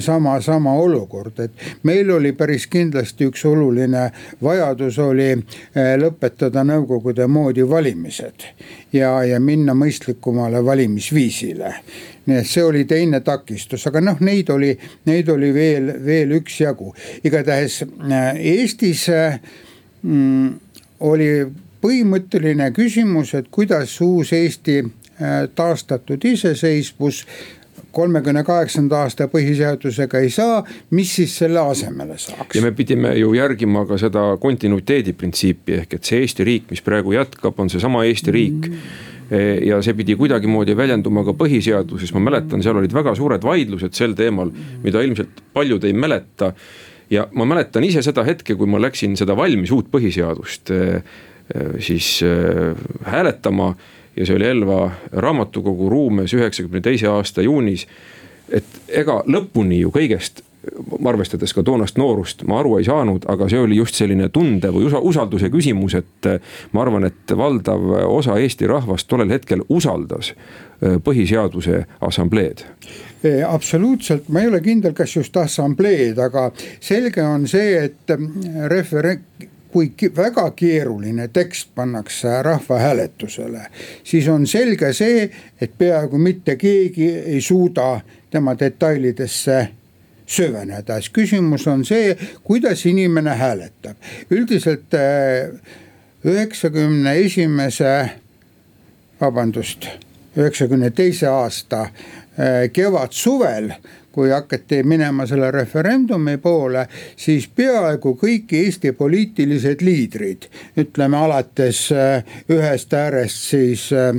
sama, 0.00 0.40
sama 0.40 0.72
olukord, 0.72 1.38
et 1.40 1.52
meil 1.82 2.10
oli 2.10 2.32
päris 2.38 2.66
kindlasti 2.70 3.26
üks 3.30 3.44
oluline 3.48 4.04
vajadus 4.42 4.98
oli 5.02 5.30
äh, 5.32 5.94
lõpetada 5.98 6.64
nõukogude 6.66 7.26
moodi 7.26 7.66
valimised 7.68 8.46
ja, 8.92 9.14
ja 9.26 9.40
minna 9.40 9.74
mõistlikumale 9.74 10.62
valimisviisile. 10.64 11.74
Nii 12.26 12.38
et 12.38 12.46
see 12.46 12.62
oli 12.62 12.84
teine 12.86 13.20
takistus, 13.26 13.86
aga 13.90 14.00
noh, 14.04 14.20
neid 14.22 14.50
oli, 14.54 14.70
neid 15.10 15.28
oli 15.32 15.50
veel, 15.54 15.90
veel 16.04 16.36
üksjagu, 16.38 16.92
igatahes 17.26 17.82
äh, 17.82 18.38
Eestis 18.38 19.08
mm, 19.10 20.48
oli 21.02 21.30
põhimõtteline 21.82 22.70
küsimus, 22.76 23.34
et 23.34 23.50
kuidas 23.50 23.96
uus 24.00 24.30
Eesti 24.36 24.82
taastatud 25.54 26.24
iseseisvus 26.24 27.26
kolmekümne 27.92 28.44
kaheksanda 28.44 29.04
aasta 29.04 29.28
põhiseadusega 29.32 30.22
ei 30.24 30.30
saa, 30.32 30.62
mis 30.90 31.14
siis 31.20 31.36
selle 31.44 31.60
asemele 31.60 32.18
saaks? 32.18 32.56
ja 32.56 32.64
me 32.64 32.72
pidime 32.76 33.14
ju 33.18 33.34
järgima 33.36 33.86
ka 33.88 34.00
seda 34.00 34.26
kontinuiteedi 34.40 35.12
printsiipi, 35.12 35.82
ehk 35.82 35.98
et 35.98 36.10
see 36.10 36.22
Eesti 36.22 36.46
riik, 36.48 36.70
mis 36.70 36.84
praegu 36.84 37.14
jätkab, 37.16 37.58
on 37.58 37.70
seesama 37.72 38.04
Eesti 38.08 38.34
riik 38.34 38.68
mm 38.68 39.08
ja 39.66 39.78
see 39.84 39.94
pidi 39.96 40.16
kuidagimoodi 40.18 40.74
väljenduma 40.76 41.24
ka 41.24 41.34
põhiseaduses, 41.36 42.12
ma 42.12 42.20
mäletan, 42.26 42.62
seal 42.64 42.76
olid 42.76 42.92
väga 42.92 43.14
suured 43.16 43.44
vaidlused 43.46 43.94
sel 43.96 44.16
teemal, 44.18 44.50
mida 44.82 45.00
ilmselt 45.04 45.40
paljud 45.56 45.84
ei 45.88 45.92
mäleta. 45.96 46.52
ja 47.10 47.26
ma 47.32 47.44
mäletan 47.44 47.84
ise 47.84 48.02
seda 48.02 48.24
hetke, 48.24 48.54
kui 48.56 48.66
ma 48.66 48.80
läksin 48.80 49.16
seda 49.16 49.36
valmis 49.36 49.72
uut 49.72 49.90
põhiseadust 49.92 50.70
eh, 50.72 51.02
eh, 51.54 51.74
siis 51.80 52.24
hääletama 53.04 53.74
ja 54.16 54.26
see 54.26 54.36
oli 54.36 54.48
Elva 54.48 54.90
raamatukogu 55.12 55.88
ruumes 55.88 56.34
üheksakümne 56.34 56.80
teise 56.80 57.08
aasta 57.08 57.42
juunis. 57.42 57.86
et 58.52 58.64
ega 58.88 59.22
lõpuni 59.26 59.80
ju 59.80 59.90
kõigest 59.90 60.42
arvestades 61.08 61.54
ka 61.54 61.62
toonast 61.66 61.96
noorust, 61.98 62.44
ma 62.46 62.60
aru 62.60 62.76
ei 62.78 62.84
saanud, 62.86 63.24
aga 63.30 63.48
see 63.50 63.58
oli 63.58 63.76
just 63.76 63.98
selline 63.98 64.28
tunde 64.34 64.70
või 64.70 64.86
usalduse 64.86 65.50
küsimus, 65.50 65.96
et 65.98 66.28
ma 66.72 66.84
arvan, 66.84 67.08
et 67.08 67.34
valdav 67.36 67.88
osa 68.06 68.36
Eesti 68.38 68.68
rahvast 68.70 69.08
tollel 69.10 69.32
hetkel 69.34 69.64
usaldas 69.68 70.34
äh, 70.34 71.00
põhiseaduse 71.02 71.86
assambleed 72.00 72.66
absoluutselt, 73.46 74.28
ma 74.28 74.40
ei 74.42 74.48
ole 74.50 74.58
kindel, 74.60 74.94
kas 74.98 75.12
just 75.16 75.36
assambleed, 75.38 76.18
aga 76.18 76.48
selge 76.82 77.22
on 77.22 77.46
see, 77.46 77.76
et 77.84 78.10
referen-, 78.66 79.22
kui 79.72 79.92
väga 80.16 80.50
keeruline 80.56 81.28
tekst 81.32 81.70
pannakse 81.74 82.42
rahvahääletusele, 82.42 83.66
siis 84.04 84.28
on 84.28 84.46
selge 84.46 84.92
see, 84.92 85.30
et 85.60 85.78
peaaegu 85.78 86.18
mitte 86.18 86.56
keegi 86.60 87.08
ei 87.16 87.40
suuda 87.40 88.00
tema 88.30 88.52
detailidesse 88.58 89.68
süveneda, 90.26 91.00
siis 91.00 91.12
küsimus 91.12 91.66
on 91.68 91.84
see, 91.84 92.16
kuidas 92.44 92.86
inimene 92.86 93.34
hääletab. 93.36 93.96
üldiselt 94.30 94.94
äh, 94.94 95.50
üheksakümne 96.24 97.14
esimese, 97.24 98.10
vabandust, 99.20 99.88
üheksakümne 100.36 100.90
teise 100.90 101.28
aasta 101.28 101.82
äh, 101.82 102.68
kevad-suvel 102.72 103.72
kui 104.12 104.30
hakati 104.30 104.82
minema 104.82 105.26
selle 105.26 105.50
referendumi 105.50 106.36
poole, 106.42 106.86
siis 107.16 107.48
peaaegu 107.48 108.14
kõik 108.20 108.52
Eesti 108.62 108.92
poliitilised 108.96 109.84
liidrid, 109.84 110.48
ütleme 110.78 111.18
alates 111.18 111.84
äh, 111.92 112.24
ühest 112.52 112.94
äärest 112.94 113.48
siis 113.52 113.88
äh, 113.96 114.12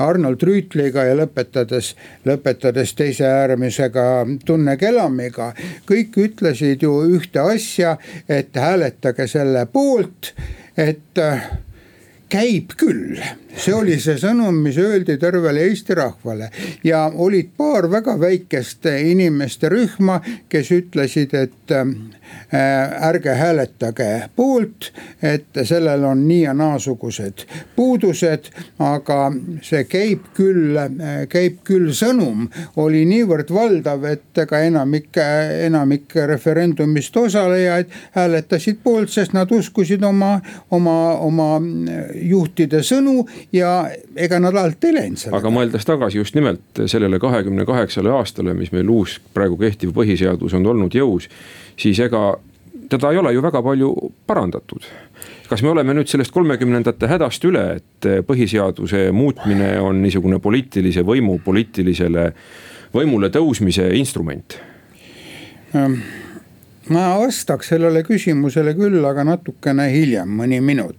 Arnold 0.00 0.42
Rüütliga 0.42 1.04
ja 1.06 1.14
lõpetades, 1.18 1.92
lõpetades 2.26 2.94
teise 2.98 3.28
äärmisega 3.28 4.06
Tunne 4.46 4.76
Kelamiga. 4.76 5.52
kõik 5.86 6.16
ütlesid 6.18 6.82
ju 6.82 6.96
ühte 7.18 7.40
asja, 7.40 7.96
et 8.28 8.56
hääletage 8.56 9.28
selle 9.30 9.66
poolt, 9.70 10.32
et 10.76 11.18
äh, 11.18 11.46
käib 12.34 12.72
küll, 12.78 13.18
see 13.54 13.74
oli 13.74 13.94
see 14.02 14.18
sõnum, 14.18 14.56
mis 14.64 14.78
öeldi 14.80 15.14
tervele 15.22 15.68
Eesti 15.68 15.94
rahvale. 15.98 16.50
Ja 16.86 17.06
olid 17.08 17.52
paar 17.56 17.86
väga 17.92 18.16
väikest 18.20 18.88
inimeste 18.90 19.70
rühma, 19.70 20.18
kes 20.50 20.72
ütlesid, 20.74 21.36
et 21.38 21.74
äh, 21.74 21.84
ärge 23.08 23.34
hääletage 23.34 24.10
poolt, 24.36 24.90
et 25.22 25.64
sellel 25.64 26.04
on 26.04 26.26
nii 26.28 26.42
ja 26.42 26.54
naasugused 26.54 27.44
puudused, 27.76 28.50
aga 28.82 29.18
see 29.64 29.84
käib 29.90 30.28
küll, 30.36 30.78
käib 31.30 31.60
küll 31.66 31.92
sõnum 31.96 32.46
oli 32.80 33.04
niivõrd 33.08 33.50
valdav, 33.54 34.04
et 34.08 34.44
ka 34.48 34.60
enamik, 34.66 35.10
enamik 35.66 36.14
referendumist 36.30 37.16
osalejaid 37.16 37.92
hääletasid 38.16 38.80
poolt, 38.84 39.12
sest 39.14 39.34
nad 39.36 39.50
uskusid 39.52 40.04
oma, 40.04 40.36
oma, 40.70 40.98
oma 41.24 41.50
juhtide 42.14 42.82
sõnu 42.86 43.24
ja 43.52 43.74
ega 44.16 44.40
nad 44.42 44.56
alt 44.58 44.84
ei 44.84 44.94
läinud 44.96 45.20
sellega. 45.20 45.42
aga 45.42 45.54
mõeldes 45.54 45.88
tagasi 45.88 46.20
just 46.20 46.38
nimelt 46.38 46.84
sellele 46.86 47.18
kahekümne 47.22 47.66
kaheksale 47.68 48.12
aastale, 48.14 48.54
mis 48.54 48.72
meil 48.74 48.90
uus 48.90 49.18
praegu 49.34 49.58
kehtiv 49.60 49.94
põhiseadus 49.96 50.54
on 50.56 50.66
olnud 50.74 50.94
jõus, 50.94 51.28
siis 51.76 52.00
ega 52.00 52.34
teda 52.90 53.10
ei 53.12 53.18
ole 53.18 53.32
ju 53.32 53.42
väga 53.42 53.62
palju 53.62 53.94
parandatud. 54.26 54.84
kas 55.48 55.62
me 55.62 55.70
oleme 55.70 55.94
nüüd 55.94 56.08
sellest 56.08 56.32
kolmekümnendate 56.32 57.06
hädast 57.08 57.44
üle, 57.44 57.64
et 57.76 58.06
põhiseaduse 58.26 59.10
muutmine 59.12 59.74
on 59.80 60.00
niisugune 60.02 60.38
poliitilise 60.42 61.04
võimu 61.04 61.38
poliitilisele 61.44 62.30
võimule 62.94 63.30
tõusmise 63.30 63.90
instrument? 63.98 64.56
Ähm, 65.74 66.00
ma 66.92 67.04
vastaks 67.18 67.70
sellele 67.72 68.02
küsimusele 68.04 68.74
küll, 68.76 68.98
aga 69.08 69.24
natukene 69.24 69.86
hiljem, 69.92 70.28
mõni 70.40 70.60
minut. 70.60 70.96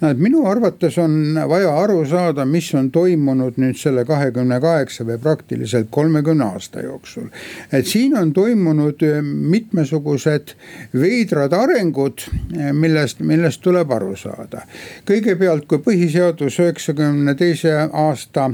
no 0.00 0.10
minu 0.18 0.46
arvates 0.48 0.96
on 0.98 1.36
vaja 1.48 1.70
aru 1.82 2.00
saada, 2.08 2.44
mis 2.44 2.70
on 2.74 2.90
toimunud 2.90 3.58
nüüd 3.60 3.78
selle 3.78 4.04
kahekümne 4.08 4.60
kaheksa 4.60 5.04
või 5.06 5.18
praktiliselt 5.22 5.90
kolmekümne 5.90 6.44
aasta 6.44 6.82
jooksul. 6.82 7.28
et 7.72 7.86
siin 7.86 8.16
on 8.18 8.32
toimunud 8.32 9.02
äh, 9.06 9.20
mitmesugused 9.22 10.54
veidrad 10.94 11.52
arengud, 11.54 12.26
äh, 12.56 12.72
millest, 12.72 13.20
millest 13.20 13.62
tuleb 13.62 13.92
aru 13.92 14.16
saada. 14.16 14.66
kõigepealt, 15.06 15.68
kui 15.70 15.78
põhiseadus 15.78 16.58
üheksakümne 16.58 17.36
teise 17.38 17.76
aasta 17.92 18.50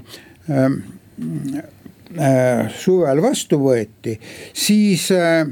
äh, 0.51 0.71
suvel 2.77 3.23
vastu 3.23 3.59
võeti, 3.61 4.19
siis 4.53 5.09
äh, 5.15 5.47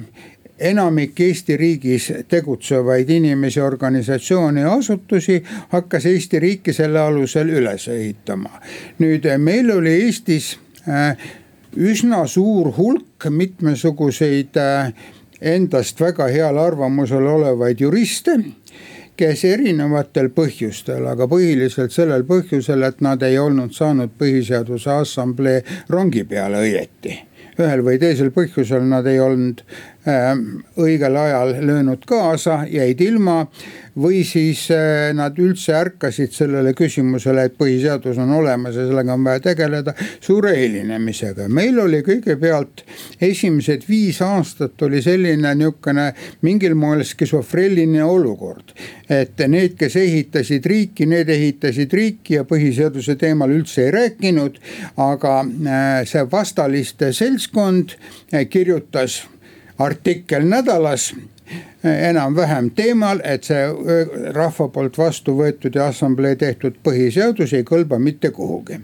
enamik 0.59 1.21
Eesti 1.21 1.57
riigis 1.57 2.13
tegutsevaid 2.29 3.11
inimesi, 3.11 3.61
organisatsioone 3.61 4.61
ja 4.61 4.73
asutusi 4.73 5.43
hakkas 5.69 6.07
Eesti 6.07 6.39
riiki 6.39 6.73
selle 6.73 7.01
alusel 7.01 7.49
üles 7.49 7.89
ehitama. 7.89 8.51
nüüd 8.99 9.27
meil 9.39 9.71
oli 9.71 9.91
Eestis 10.05 10.59
äh, 10.89 11.17
üsna 11.77 12.27
suur 12.27 12.73
hulk 12.77 13.29
mitmesuguseid 13.31 14.57
äh, 14.57 14.93
endast 15.41 16.01
väga 16.01 16.29
heal 16.31 16.59
arvamusel 16.59 17.27
olevaid 17.27 17.81
juriste 17.81 18.39
kes 19.17 19.45
erinevatel 19.47 20.33
põhjustel, 20.35 21.05
aga 21.07 21.29
põhiliselt 21.31 21.93
sellel 21.95 22.25
põhjusel, 22.27 22.83
et 22.83 22.99
nad 23.05 23.23
ei 23.23 23.39
olnud 23.39 23.71
saanud 23.75 24.11
Põhiseaduse 24.19 24.91
Assamblee 24.91 25.63
rongi 25.89 26.25
peale 26.27 26.65
õieti 26.65 27.15
ühel 27.55 27.85
või 27.87 28.01
teisel 28.03 28.33
põhjusel 28.35 28.83
nad 28.91 29.07
ei 29.07 29.21
olnud 29.23 29.63
õigel 30.05 31.17
ajal 31.17 31.55
löönud 31.65 32.03
kaasa, 32.07 32.65
jäid 32.69 33.01
ilma 33.01 33.47
või 34.01 34.25
siis 34.27 34.67
äh, 34.75 35.13
nad 35.15 35.39
üldse 35.39 35.73
ärkasid 35.79 36.33
sellele 36.35 36.75
küsimusele, 36.77 37.47
et 37.47 37.55
põhiseadus 37.59 38.19
on 38.21 38.33
olemas 38.37 38.77
ja 38.77 38.89
sellega 38.89 39.15
on 39.15 39.25
vaja 39.25 39.41
tegeleda 39.45 39.95
suure 40.21 40.55
hilinemisega. 40.59 41.49
meil 41.49 41.79
oli 41.79 42.03
kõigepealt 42.05 42.83
esimesed 43.23 43.87
viis 43.89 44.21
aastat 44.23 44.83
oli 44.83 45.03
selline 45.03 45.55
niisugune 45.55 46.11
mingil 46.43 46.75
moel 46.75 47.05
skisofreeniline 47.05 48.05
olukord. 48.05 48.75
et 49.09 49.39
need, 49.49 49.79
kes 49.79 49.97
ehitasid 49.97 50.67
riiki, 50.67 51.07
need 51.07 51.29
ehitasid 51.29 51.93
riiki 51.93 52.35
ja 52.35 52.45
põhiseaduse 52.45 53.17
teemal 53.17 53.51
üldse 53.51 53.87
ei 53.87 53.95
rääkinud. 53.95 54.59
aga 54.97 55.39
äh, 55.41 56.03
see 56.05 56.27
vastaliste 56.33 57.13
seltskond 57.13 57.95
äh, 58.35 58.49
kirjutas 58.51 59.23
artikkel 59.79 60.47
nädalas 60.49 61.15
enam-vähem 61.85 62.71
teemal, 62.71 63.21
et 63.25 63.45
see 63.45 63.67
rahva 64.33 64.69
poolt 64.73 64.99
vastu 64.99 65.37
võetud 65.37 65.77
ja 65.77 65.91
assamblee 65.93 66.37
tehtud 66.41 66.81
põhiseadus 66.85 67.53
ei 67.53 67.67
kõlba 67.69 67.99
mitte 68.01 68.31
kuhugi 68.31 68.81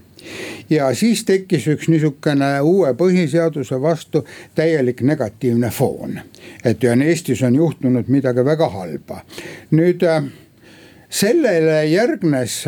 ja 0.71 0.95
siis 0.95 1.25
tekkis 1.25 1.67
üks 1.73 1.89
niisugune 1.89 2.51
uue 2.61 2.93
põhiseaduse 2.95 3.81
vastu 3.83 4.25
täielik 4.55 5.01
negatiivne 5.03 5.71
foon. 5.71 6.21
et 6.65 6.85
Eestis 6.85 7.43
on 7.43 7.55
juhtunud 7.55 8.09
midagi 8.09 8.45
väga 8.45 8.69
halba. 8.69 9.25
nüüd 9.71 10.03
sellele 11.11 11.85
järgnes 11.91 12.63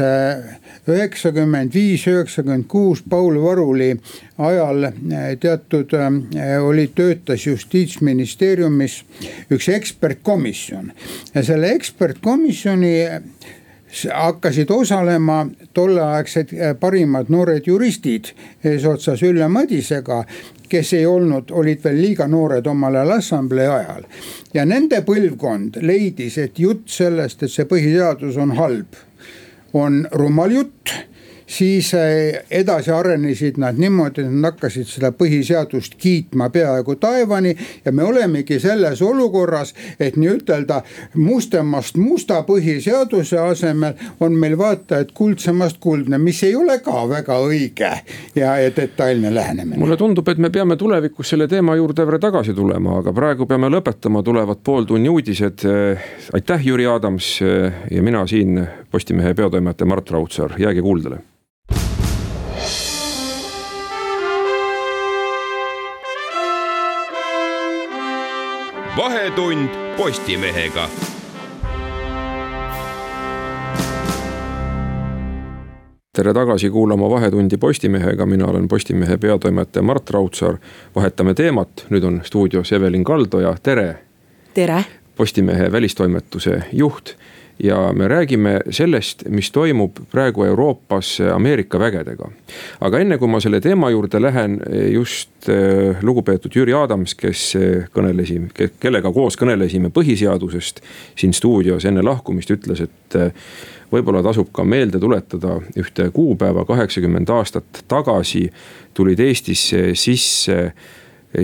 üheksakümmend 0.88 1.74
viis, 1.74 2.06
üheksakümmend 2.06 2.66
kuus 2.68 3.02
Paul 3.10 3.42
Varuli 3.42 3.96
ajal 4.38 4.84
eh, 4.84 4.92
teatud 5.40 5.94
eh, 5.94 6.64
oli, 6.64 6.88
töötas 6.94 7.46
justiitsministeeriumis 7.46 9.02
üks 9.50 9.68
ekspertkomisjon. 9.68 10.92
Ja 11.34 11.42
selle 11.46 11.72
ekspertkomisjoni 11.76 12.94
hakkasid 14.14 14.70
osalema 14.70 15.46
tolleaegsed 15.76 16.54
parimad 16.80 17.28
noored 17.28 17.66
juristid 17.68 18.32
eesotsas 18.64 19.22
Ülle 19.22 19.48
Madisega, 19.52 20.24
kes 20.72 20.92
ei 20.96 21.06
olnud, 21.06 21.50
olid 21.52 21.84
veel 21.84 22.00
liiga 22.00 22.26
noored 22.30 22.66
omal 22.66 22.96
ajal 22.96 23.16
assamblee 23.18 23.68
ajal. 23.68 24.04
ja 24.54 24.64
nende 24.64 25.02
põlvkond 25.04 25.82
leidis, 25.84 26.38
et 26.38 26.58
jutt 26.58 26.88
sellest, 26.88 27.42
et 27.42 27.52
see 27.52 27.68
põhiseadus 27.68 28.40
on 28.40 28.56
halb 28.56 29.00
on 29.72 30.04
rumal 30.12 30.52
jutt 30.52 30.92
siis 31.46 31.94
eh, 31.94 32.44
edasi 32.50 32.90
arenesid 32.90 33.58
nad 33.60 33.78
niimoodi, 33.78 34.22
et 34.22 34.32
nad 34.32 34.52
hakkasid 34.52 34.88
seda 34.88 35.12
põhiseadust 35.16 35.96
kiitma 35.98 36.50
peaaegu 36.50 36.96
taevani. 36.96 37.56
ja 37.84 37.92
me 37.92 38.02
olemegi 38.02 38.60
selles 38.60 39.02
olukorras, 39.02 39.74
et 40.00 40.16
nii-ütelda 40.16 40.82
mustemast 41.14 41.96
musta 41.96 42.42
põhiseaduse 42.46 43.38
asemel 43.38 43.94
on 44.20 44.36
meil 44.38 44.58
vaata 44.58 44.98
et 45.02 45.12
kuldsemast 45.12 45.80
kuldne, 45.80 46.18
mis 46.18 46.42
ei 46.42 46.56
ole 46.56 46.78
ka 46.84 47.08
väga 47.08 47.38
õige 47.46 47.90
ja, 48.34 48.56
ja 48.58 48.70
detailne 48.76 49.34
lähenemine. 49.34 49.78
mulle 49.78 49.96
tundub, 49.96 50.28
et 50.28 50.38
me 50.38 50.50
peame 50.50 50.76
tulevikus 50.76 51.34
selle 51.34 51.48
teema 51.48 51.76
juurde 51.76 52.06
veel 52.06 52.20
tagasi 52.22 52.54
tulema, 52.54 52.98
aga 53.02 53.12
praegu 53.12 53.46
peame 53.46 53.70
lõpetama, 53.72 54.22
tulevad 54.22 54.62
pooltunni 54.64 55.08
uudised. 55.08 55.66
aitäh, 56.32 56.66
Jüri 56.66 56.86
Adams 56.86 57.40
ja 57.90 58.02
mina 58.02 58.26
siin 58.26 58.60
Postimehe 58.92 59.34
peatoimetaja 59.34 59.86
Mart 59.86 60.10
Raudsaar, 60.10 60.60
jääge 60.60 60.82
kuuldele 60.82 61.18
vahetund 68.96 69.68
Postimehega. 69.96 70.88
tere 76.16 76.34
tagasi 76.34 76.70
kuulama 76.70 77.10
Vahetundi 77.10 77.56
Postimehega, 77.56 78.26
mina 78.26 78.46
olen 78.46 78.68
Postimehe 78.68 79.16
peatoimetaja 79.16 79.82
Mart 79.82 80.10
Raudsaar. 80.10 80.56
vahetame 80.96 81.34
teemat, 81.34 81.86
nüüd 81.90 82.04
on 82.04 82.20
stuudios 82.24 82.72
Evelin 82.72 83.04
Kaldoja, 83.04 83.56
tere. 83.62 83.98
tere. 84.54 84.84
Postimehe 85.16 85.72
välistoimetuse 85.72 86.62
juht 86.72 87.16
ja 87.58 87.92
me 87.92 88.08
räägime 88.08 88.60
sellest, 88.70 89.24
mis 89.28 89.50
toimub 89.50 89.96
praegu 90.10 90.44
Euroopas 90.44 91.18
Ameerika 91.34 91.78
vägedega. 91.78 92.30
aga 92.80 92.98
enne 92.98 93.18
kui 93.18 93.28
ma 93.28 93.40
selle 93.40 93.60
teema 93.60 93.90
juurde 93.90 94.20
lähen, 94.22 94.60
just 94.92 95.48
eh, 95.48 95.96
lugupeetud 96.02 96.54
Jüri 96.56 96.74
Adams, 96.74 97.14
kes 97.14 97.56
kõnelesime, 97.94 98.50
kellega 98.80 99.12
koos 99.12 99.36
kõnelesime 99.38 99.90
põhiseadusest 99.90 100.82
siin 101.16 101.32
stuudios 101.32 101.84
enne 101.84 102.02
lahkumist, 102.02 102.50
ütles, 102.50 102.80
et 102.80 103.18
võib-olla 103.92 104.22
tasub 104.24 104.48
ka 104.54 104.64
meelde 104.64 105.00
tuletada 105.00 105.58
ühte 105.78 106.08
kuupäeva, 106.10 106.64
kaheksakümmend 106.64 107.30
aastat 107.30 107.84
tagasi 107.88 108.46
tulid 108.94 109.20
Eestisse 109.20 109.92
sisse 109.94 110.72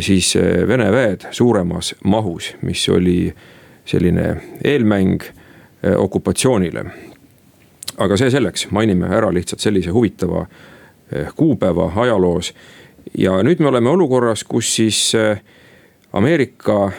siis 0.01 0.35
Vene 0.69 0.91
väed 0.93 1.29
suuremas 1.33 1.95
mahus, 2.05 2.53
mis 2.63 2.89
oli 2.93 3.33
selline 3.89 4.37
eelmäng 4.65 5.23
okupatsioonile. 5.83 6.85
aga 7.99 8.17
see 8.17 8.31
selleks, 8.31 8.69
mainime 8.71 9.09
ära 9.11 9.33
lihtsalt 9.35 9.61
sellise 9.61 9.91
huvitava 9.91 10.47
eh, 11.13 11.29
kuupäeva 11.37 11.93
ajaloos. 11.97 12.55
ja 13.19 13.43
nüüd 13.43 13.61
me 13.61 13.69
oleme 13.69 13.91
olukorras, 13.91 14.45
kus 14.45 14.75
siis 14.75 15.15
eh, 15.15 15.39
Ameerika 16.13 16.91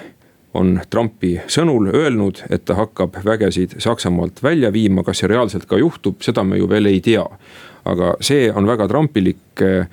on 0.53 0.79
Trumpi 0.89 1.35
sõnul 1.47 1.91
öelnud, 1.93 2.43
et 2.49 2.65
ta 2.65 2.75
hakkab 2.77 3.19
vägesid 3.25 3.77
Saksamaalt 3.81 4.43
välja 4.43 4.71
viima, 4.73 5.03
kas 5.03 5.21
see 5.21 5.29
reaalselt 5.29 5.65
ka 5.69 5.77
juhtub, 5.77 6.21
seda 6.25 6.43
me 6.43 6.57
ju 6.57 6.69
veel 6.69 6.89
ei 6.89 7.01
tea. 7.01 7.25
aga 7.85 8.15
see 8.21 8.51
on 8.51 8.67
väga 8.67 8.87
trampilik 8.87 9.61
eh, 9.61 9.87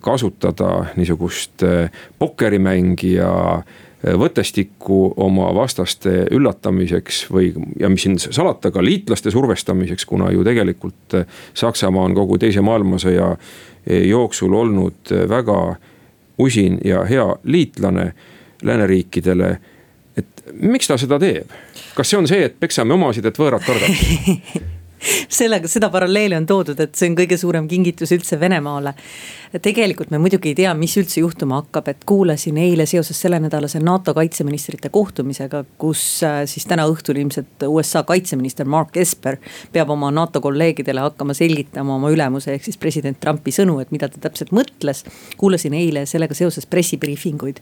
kasutada 0.00 0.86
niisugust 0.96 1.62
eh, 1.62 1.90
pokkerimängija 2.18 3.62
eh, 4.04 4.16
võttestikku 4.18 5.14
oma 5.16 5.50
vastaste 5.54 6.26
üllatamiseks 6.30 7.24
või, 7.32 7.52
ja 7.80 7.90
mis 7.92 8.06
siin 8.06 8.18
salata, 8.22 8.70
ka 8.70 8.84
liitlaste 8.84 9.30
survestamiseks, 9.30 10.06
kuna 10.08 10.30
ju 10.32 10.44
tegelikult 10.44 11.18
Saksamaa 11.54 12.04
on 12.08 12.14
kogu 12.14 12.38
teise 12.38 12.60
maailmasõja 12.64 13.36
jooksul 14.06 14.52
olnud 14.54 15.10
väga 15.28 15.56
usin 16.38 16.78
ja 16.84 17.02
hea 17.04 17.26
liitlane 17.44 18.12
lääneriikidele. 18.62 19.58
Et 20.16 20.44
miks 20.52 20.86
ta 20.86 20.96
seda 21.00 21.18
teeb, 21.18 21.50
kas 21.96 22.12
see 22.12 22.20
on 22.20 22.28
see, 22.30 22.44
et 22.46 22.54
peksame 22.60 22.94
omasid, 22.94 23.26
et 23.26 23.38
võõrad 23.38 23.64
kardavad 23.66 24.62
sellega, 25.28 25.68
seda 25.68 25.90
paralleeli 25.92 26.36
on 26.36 26.46
toodud, 26.46 26.80
et 26.80 26.94
see 26.98 27.10
on 27.10 27.16
kõige 27.18 27.38
suurem 27.40 27.68
kingitus 27.68 28.12
üldse 28.14 28.38
Venemaale. 28.40 28.94
tegelikult 29.62 30.10
me 30.10 30.18
muidugi 30.18 30.52
ei 30.52 30.54
tea, 30.62 30.70
mis 30.74 30.94
üldse 30.96 31.20
juhtuma 31.20 31.58
hakkab, 31.60 31.88
et 31.92 32.04
kuulasin 32.08 32.56
eile 32.58 32.86
seoses 32.88 33.18
sellenädalase 33.20 33.80
NATO 33.84 34.14
kaitseministrite 34.16 34.88
kohtumisega, 34.88 35.64
kus 35.78 36.22
äh, 36.24 36.42
siis 36.48 36.66
täna 36.66 36.86
õhtul 36.88 37.20
ilmselt 37.20 37.66
USA 37.68 38.02
kaitseminister 38.08 38.66
Mark 38.66 38.96
Esper 38.96 39.36
peab 39.72 39.92
oma 39.92 40.10
NATO 40.10 40.40
kolleegidele 40.40 41.04
hakkama 41.04 41.36
selgitama 41.36 41.98
oma 41.98 42.10
ülemuse 42.10 42.54
ehk 42.54 42.64
siis 42.64 42.80
president 42.80 43.20
Trumpi 43.20 43.52
sõnu, 43.52 43.78
et 43.82 43.92
mida 43.92 44.08
ta 44.08 44.22
täpselt 44.28 44.54
mõtles. 44.56 45.04
kuulasin 45.36 45.74
eile 45.74 46.06
sellega 46.06 46.34
seoses 46.34 46.66
pressibriifinguid 46.66 47.60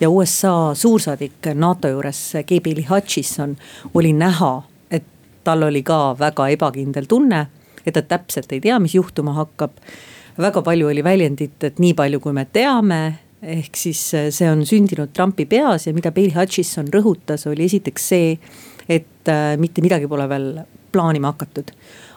ja 0.00 0.10
USA 0.10 0.74
suursaadik 0.74 1.52
NATO 1.54 1.88
juures, 1.88 2.32
Gabe 2.46 2.74
Lee 2.76 2.86
Hutchison 2.90 3.56
oli 3.94 4.12
näha 4.12 4.62
tal 5.44 5.62
oli 5.68 5.82
ka 5.82 6.14
väga 6.18 6.48
ebakindel 6.54 7.08
tunne, 7.10 7.46
et 7.86 7.94
ta 7.94 8.02
täpselt 8.02 8.52
ei 8.52 8.60
tea, 8.60 8.78
mis 8.78 8.94
juhtuma 8.94 9.34
hakkab. 9.38 9.70
väga 10.38 10.62
palju 10.62 10.88
oli 10.88 11.04
väljendit, 11.04 11.64
et 11.64 11.78
nii 11.78 11.94
palju, 11.94 12.20
kui 12.20 12.32
me 12.32 12.46
teame, 12.52 13.00
ehk 13.42 13.76
siis 13.76 14.00
äh, 14.14 14.30
see 14.30 14.50
on 14.50 14.62
sündinud 14.66 15.12
Trumpi 15.12 15.46
peas 15.46 15.86
ja 15.86 15.92
mida 15.94 16.12
Bill 16.12 16.32
Hutchison 16.34 16.88
rõhutas, 16.94 17.46
oli 17.50 17.66
esiteks 17.66 18.08
see, 18.08 18.36
et 18.88 19.28
äh, 19.28 19.56
mitte 19.58 19.82
midagi 19.82 20.08
pole 20.08 20.28
veel 20.28 20.62
plaanima 20.92 21.32
hakatud. 21.32 21.72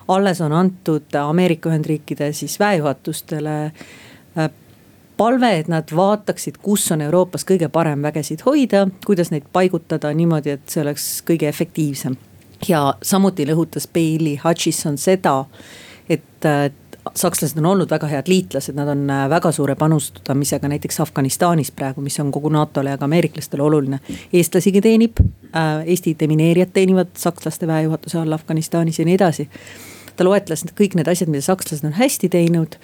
alles 0.07 0.41
on 0.41 0.53
antud 0.53 1.15
Ameerika 1.15 1.69
Ühendriikide 1.69 2.31
siis 2.33 2.59
väejuhatustele 2.59 3.55
äh, 3.65 4.49
palve, 5.17 5.51
et 5.59 5.67
nad 5.67 5.89
vaataksid, 5.95 6.57
kus 6.61 6.91
on 6.91 7.01
Euroopas 7.01 7.45
kõige 7.45 7.69
parem 7.69 8.01
vägesid 8.01 8.45
hoida, 8.45 8.87
kuidas 9.05 9.31
neid 9.31 9.49
paigutada 9.51 10.13
niimoodi, 10.13 10.55
et 10.55 10.69
see 10.69 10.83
oleks 10.83 11.23
kõige 11.25 11.49
efektiivsem 11.49 12.17
ja 12.67 12.93
samuti 13.01 13.45
rõhutas 13.45 13.87
Bailey 13.93 14.37
Hutchison 14.43 14.97
seda, 14.97 15.45
et 16.09 16.45
sakslased 17.15 17.57
on 17.57 17.65
olnud 17.65 17.89
väga 17.89 18.07
head 18.07 18.29
liitlased, 18.29 18.75
nad 18.75 18.89
on 18.89 19.09
äh, 19.09 19.25
väga 19.29 19.51
suure 19.51 19.75
panustamisega 19.75 20.67
näiteks 20.67 20.99
Afganistanis 20.99 21.71
praegu, 21.71 22.01
mis 22.01 22.19
on 22.19 22.31
kogu 22.31 22.49
NATO-le 22.49 22.89
ja 22.89 22.97
ka 22.97 23.05
ameeriklastele 23.05 23.63
oluline. 23.63 23.99
eestlasigi 24.33 24.81
teenib, 24.81 25.19
äh, 25.19 25.83
Eesti 25.85 26.15
demineerijad 26.19 26.73
teenivad 26.73 27.13
sakslaste 27.17 27.67
väejuhatuse 27.67 28.19
all 28.19 28.31
Afganistanis 28.31 28.99
ja 28.99 29.05
nii 29.05 29.15
edasi. 29.15 29.49
ta 30.15 30.23
loetles 30.23 30.65
kõik 30.79 30.95
need 30.95 31.07
asjad, 31.07 31.29
mida 31.29 31.41
sakslased 31.41 31.85
on 31.85 31.93
hästi 31.93 32.29
teinud 32.29 32.75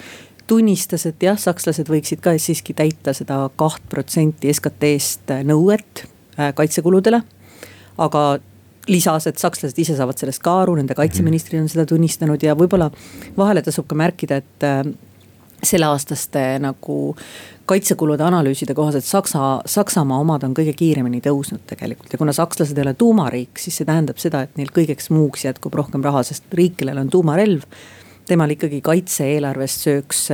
tunnistas, 0.48 1.06
et 1.06 1.24
jah, 1.24 1.38
sakslased 1.40 1.88
võiksid 1.88 2.20
ka 2.20 2.36
siiski 2.38 2.74
täita 2.74 3.14
seda 3.14 3.50
kaht 3.56 3.82
protsenti 3.90 4.54
SKT-st 4.54 5.42
nõuet 5.44 6.06
äh, 6.40 6.54
kaitsekuludele. 6.54 7.24
aga 7.98 8.40
lisas, 8.90 9.28
et 9.30 9.38
sakslased 9.38 9.78
ise 9.80 9.96
saavad 9.98 10.18
sellest 10.18 10.42
ka 10.44 10.62
aru, 10.64 10.76
nende 10.80 10.98
kaitseministrid 10.98 11.62
on 11.62 11.70
seda 11.72 11.86
tunnistanud 11.90 12.42
ja 12.44 12.56
võib-olla 12.58 12.90
vahele 13.38 13.62
tasub 13.66 13.88
ka 13.90 13.98
märkida, 13.98 14.42
et 14.42 14.66
äh, 14.66 14.82
selleaastaste 15.64 16.42
nagu 16.62 16.98
kaitsekulude 17.70 18.26
analüüside 18.26 18.74
kohaselt 18.76 19.06
Saksa, 19.06 19.62
Saksamaa 19.70 20.20
omad 20.24 20.44
on 20.44 20.56
kõige 20.58 20.74
kiiremini 20.78 21.22
tõusnud 21.24 21.64
tegelikult 21.70 22.14
ja 22.14 22.20
kuna 22.20 22.34
sakslased 22.36 22.78
ei 22.78 22.86
ole 22.88 22.96
tuumariik, 22.98 23.62
siis 23.62 23.78
see 23.80 23.88
tähendab 23.88 24.20
seda, 24.22 24.44
et 24.46 24.58
neil 24.60 24.74
kõigeks 24.74 25.12
muuks 25.14 25.46
jätkub 25.46 25.78
rohkem 25.78 26.04
raha, 26.04 26.24
sest 26.28 26.50
riik, 26.58 26.80
kellel 26.82 27.04
on 27.04 27.12
tuumarelv 27.14 27.68
temal 28.32 28.56
ikkagi 28.56 28.82
kaitse-eelarvest 28.86 29.88
sööks 29.88 30.26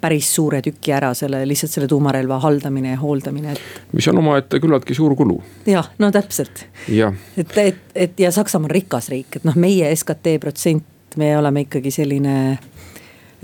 päris 0.00 0.28
suure 0.34 0.60
tüki 0.62 0.92
ära 0.94 1.10
selle, 1.18 1.42
lihtsalt 1.48 1.74
selle 1.74 1.88
tuumarelva 1.90 2.38
haldamine 2.42 2.94
ja 2.94 3.00
hooldamine, 3.00 3.54
et. 3.56 3.80
mis 3.96 4.06
on 4.10 4.20
omaette 4.20 4.60
küllaltki 4.62 4.94
suur 4.94 5.16
kulu. 5.18 5.40
jah, 5.66 5.90
no 5.98 6.12
täpselt. 6.14 6.66
et, 6.88 7.56
et, 7.58 7.82
et 7.94 8.20
ja 8.20 8.30
Saksamaa 8.34 8.68
on 8.68 8.76
rikas 8.76 9.10
riik, 9.12 9.40
et 9.40 9.48
noh, 9.48 9.58
meie 9.58 9.90
SKT 9.96 10.38
protsent, 10.42 11.18
me 11.18 11.32
oleme 11.38 11.64
ikkagi 11.66 11.90
selline 11.90 12.36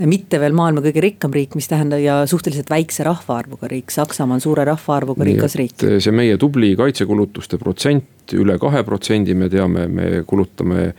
mitte 0.03 0.39
veel 0.39 0.55
maailma 0.55 0.83
kõige 0.83 1.03
rikkam 1.03 1.35
riik, 1.35 1.53
mis 1.55 1.69
tähendab 1.71 2.01
ja 2.03 2.17
suhteliselt 2.27 2.69
väikse 2.71 3.05
rahvaarvuga 3.07 3.69
riik, 3.71 3.93
Saksamaa 3.95 4.39
on 4.39 4.43
suure 4.43 4.65
rahvaarvuga 4.67 5.23
Nii, 5.23 5.35
rikas 5.35 5.55
riik. 5.59 5.85
see 5.99 6.15
meie 6.15 6.37
tubli 6.39 6.73
kaitsekulutuste 6.79 7.59
protsent 7.61 8.35
üle 8.35 8.57
kahe 8.59 8.83
protsendi, 8.83 9.35
me 9.37 9.49
teame, 9.51 9.87
me 9.87 10.11
kulutame 10.27 10.91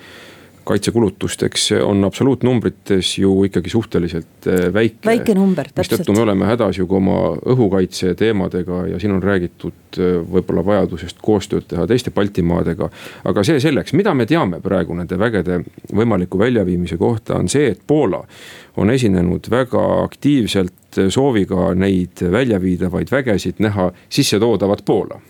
kaitsekulutusteks 0.67 1.69
on 1.83 2.05
absoluutnumbrites 2.05 3.19
ju 3.19 3.45
ikkagi 3.45 3.71
suhteliselt 3.71 4.47
eh, 4.47 4.67
väike. 4.75 5.07
väike 5.07 5.35
number, 5.35 5.69
täpselt. 5.69 6.01
mistõttu 6.01 6.17
me 6.17 6.25
oleme 6.25 6.49
hädas 6.49 6.81
ju 6.81 6.89
ka 6.91 6.99
oma 6.99 7.19
õhukaitse 7.55 8.15
teemadega 8.19 8.83
ja 8.91 8.99
siin 9.03 9.15
on 9.15 9.23
räägitud 9.23 10.01
eh, 10.01 10.17
võib-olla 10.33 10.65
vajadusest 10.67 11.23
koostööd 11.23 11.69
teha 11.71 11.87
teiste 11.87 12.11
Baltimaadega. 12.15 12.91
aga 13.25 13.45
see 13.47 13.63
selleks, 13.63 13.95
mida 13.95 14.15
me 14.15 14.27
teame 14.27 14.61
praegu 14.65 14.97
nende 14.99 15.19
vägede 15.19 15.61
võimaliku 15.95 16.41
väljaviimise 16.43 16.99
kohta, 16.99 17.39
on 17.39 17.49
see, 17.53 17.71
et 17.71 17.87
Poola 17.87 18.25
on 18.77 18.91
esinenud 18.91 19.47
väga 19.51 19.87
aktiivselt 20.03 21.01
sooviga 21.15 21.71
neid 21.79 22.27
väljaviidavaid 22.33 23.11
vägesid 23.13 23.63
näha 23.63 23.93
sissetoodavat 24.09 24.85
Poola 24.85 25.21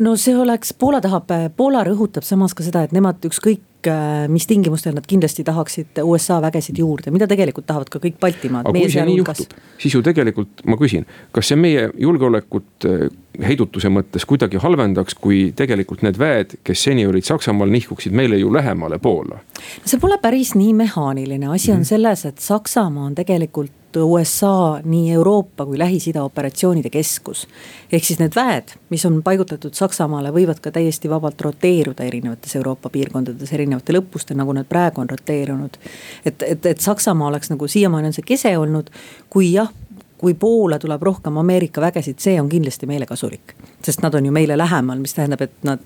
no 0.00 0.16
see 0.20 0.36
oleks, 0.36 0.74
Poola 0.78 1.00
tahab, 1.04 1.30
Poola 1.56 1.84
rõhutab 1.86 2.26
samas 2.26 2.54
ka 2.56 2.64
seda, 2.66 2.84
et 2.86 2.94
nemad 2.96 3.22
ükskõik 3.28 3.88
äh, 3.90 4.26
mis 4.32 4.46
tingimustel 4.48 4.96
nad 4.96 5.06
kindlasti 5.08 5.44
tahaksid 5.46 6.00
USA 6.04 6.40
vägesid 6.44 6.78
juurde, 6.80 7.12
mida 7.14 7.28
tegelikult 7.30 7.68
tahavad 7.68 7.90
ka 7.92 8.00
kõik 8.02 8.18
Baltimaad. 8.22 8.66
aga 8.68 8.82
kui 8.82 8.92
see 8.92 9.06
nii 9.10 9.20
juhtub, 9.20 9.54
siis 9.82 9.96
ju 9.96 10.02
tegelikult 10.06 10.64
ma 10.66 10.78
küsin, 10.80 11.06
kas 11.34 11.52
see 11.52 11.60
meie 11.60 11.88
julgeolekut 12.02 12.88
äh, 12.90 13.06
heidutuse 13.46 13.90
mõttes 13.92 14.26
kuidagi 14.28 14.60
halvendaks, 14.62 15.16
kui 15.20 15.50
tegelikult 15.56 16.04
need 16.06 16.18
väed, 16.20 16.58
kes 16.66 16.86
seni 16.88 17.06
olid 17.06 17.26
Saksamaal, 17.28 17.70
nihkuksid 17.72 18.14
meile 18.16 18.40
ju 18.40 18.52
lähemale 18.52 18.98
Poola? 19.02 19.42
see 19.84 20.00
pole 20.02 20.18
päris 20.22 20.54
nii 20.58 20.74
mehaaniline, 20.82 21.46
asi 21.46 21.72
on 21.72 21.78
mm 21.78 21.82
-hmm. 21.82 21.94
selles, 21.94 22.24
et 22.24 22.38
Saksamaa 22.38 23.04
on 23.04 23.14
tegelikult 23.14 23.72
USA 23.96 24.80
nii 24.84 25.12
Euroopa 25.12 25.66
kui 25.66 25.78
Lähis-Ida 25.78 26.22
operatsioonide 26.22 26.90
keskus. 26.90 27.46
ehk 27.92 28.04
siis 28.04 28.18
need 28.18 28.34
väed, 28.36 28.74
mis 28.90 29.04
on 29.06 29.22
paigutatud 29.22 29.74
Saksamaale, 29.74 30.32
võivad 30.34 30.60
ka 30.60 30.70
täiesti 30.70 31.10
vabalt 31.10 31.40
roteeruda 31.40 32.04
erinevates 32.04 32.56
Euroopa 32.56 32.90
piirkondades 32.90 33.52
erinevatel 33.52 34.00
õppustel, 34.00 34.36
nagu 34.36 34.52
nad 34.52 34.66
praegu 34.68 35.00
on 35.00 35.10
roteerunud. 35.10 35.78
et, 36.24 36.42
et, 36.42 36.66
et 36.66 36.80
Saksamaa 36.80 37.28
oleks 37.28 37.50
nagu 37.50 37.68
siiamaani 37.68 38.06
on 38.06 38.16
see 38.16 38.26
kese 38.26 38.56
olnud, 38.58 38.90
kui 39.30 39.52
jah 39.52 39.70
kui 40.18 40.34
Poola 40.34 40.78
tuleb 40.78 41.02
rohkem 41.02 41.36
Ameerika 41.36 41.80
vägesid, 41.80 42.18
see 42.18 42.40
on 42.40 42.48
kindlasti 42.48 42.86
meile 42.86 43.06
kasulik. 43.06 43.54
sest 43.82 44.02
nad 44.02 44.14
on 44.14 44.26
ju 44.26 44.32
meile 44.32 44.56
lähemal, 44.58 44.98
mis 44.98 45.14
tähendab, 45.14 45.42
et 45.42 45.52
nad, 45.62 45.82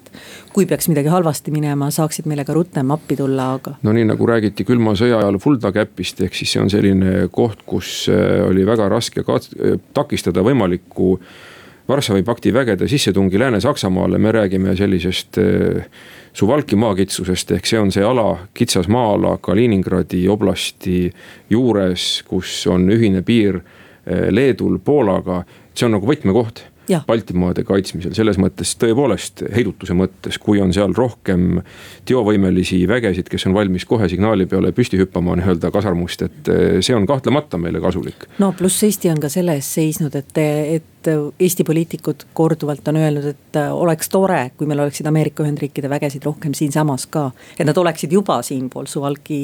kui 0.53 0.67
peaks 0.67 0.89
midagi 0.89 1.09
halvasti 1.13 1.51
minema, 1.51 1.91
saaksid 1.91 2.27
meile 2.31 2.45
ka 2.45 2.55
rutem 2.57 2.91
appi 2.91 3.17
tulla, 3.17 3.53
aga. 3.59 3.75
no 3.83 3.93
nii 3.93 4.07
nagu 4.13 4.27
räägiti 4.27 4.65
külma 4.65 4.95
sõja 4.99 5.19
ajal 5.21 5.39
Fulda 5.43 5.73
käpist, 5.73 6.21
ehk 6.21 6.35
siis 6.35 6.55
see 6.55 6.63
on 6.63 6.71
selline 6.71 7.29
koht, 7.33 7.65
kus 7.67 8.09
äh, 8.13 8.41
oli 8.47 8.67
väga 8.67 8.89
raske 8.89 9.27
kat-, 9.27 9.51
takistada 9.95 10.45
võimalikku 10.47 11.17
Varssavi 11.91 12.23
pakti 12.23 12.53
vägede 12.55 12.87
sissetungi 12.89 13.39
Lääne-Saksamaale, 13.39 14.19
me 14.19 14.33
räägime 14.33 14.77
sellisest 14.77 15.39
äh, 15.39 15.85
Suvalki 16.33 16.77
maakitsusest, 16.77 17.51
ehk 17.51 17.67
see 17.67 17.79
on 17.81 17.91
see 17.91 18.05
ala, 18.07 18.47
kitsas 18.55 18.87
maa-ala 18.89 19.35
Kaliningradi 19.43 20.29
oblasti 20.31 21.11
juures, 21.51 22.23
kus 22.29 22.63
on 22.71 22.87
ühine 22.95 23.25
piir 23.27 23.59
Leedul, 24.07 24.79
Poolaga, 24.85 25.43
see 25.75 25.89
on 25.89 25.99
nagu 25.99 26.09
võtmekoht. 26.09 26.65
Baltimaade 27.07 27.63
kaitsmisel, 27.63 28.15
selles 28.17 28.39
mõttes 28.41 28.73
tõepoolest 28.81 29.45
heidutuse 29.55 29.95
mõttes, 29.95 30.41
kui 30.43 30.59
on 30.63 30.73
seal 30.75 30.95
rohkem 30.97 31.61
teovõimelisi 32.09 32.81
vägesid, 32.91 33.29
kes 33.31 33.47
on 33.47 33.55
valmis 33.55 33.87
kohe 33.87 34.09
signaali 34.11 34.49
peale 34.51 34.73
püsti 34.75 34.99
hüppama 34.99 35.37
nii-öelda 35.39 35.71
kasarmust, 35.71 36.25
et 36.27 36.51
eh, 36.51 36.79
see 36.83 36.97
on 36.97 37.07
kahtlemata 37.07 37.61
meile 37.63 37.83
kasulik. 37.83 38.27
no 38.43 38.51
pluss 38.59 38.83
Eesti 38.87 39.13
on 39.13 39.23
ka 39.23 39.31
selle 39.31 39.55
eest 39.61 39.79
seisnud, 39.79 40.17
et, 40.19 40.41
et 40.41 41.00
Eesti 41.07 41.65
poliitikud 41.65 42.27
korduvalt 42.35 42.89
on 42.89 42.97
öelnud, 42.97 43.25
et 43.25 43.57
äh, 43.57 43.73
oleks 43.73 44.09
tore, 44.09 44.51
kui 44.57 44.67
meil 44.67 44.83
oleksid 44.85 45.07
Ameerika 45.07 45.43
Ühendriikide 45.43 45.89
vägesid 45.89 46.25
rohkem 46.25 46.55
siinsamas 46.55 47.07
ka. 47.07 47.31
et 47.59 47.67
nad 47.67 47.77
oleksid 47.77 48.13
juba 48.13 48.43
siinpool 48.43 48.87
Suwalki 48.87 49.41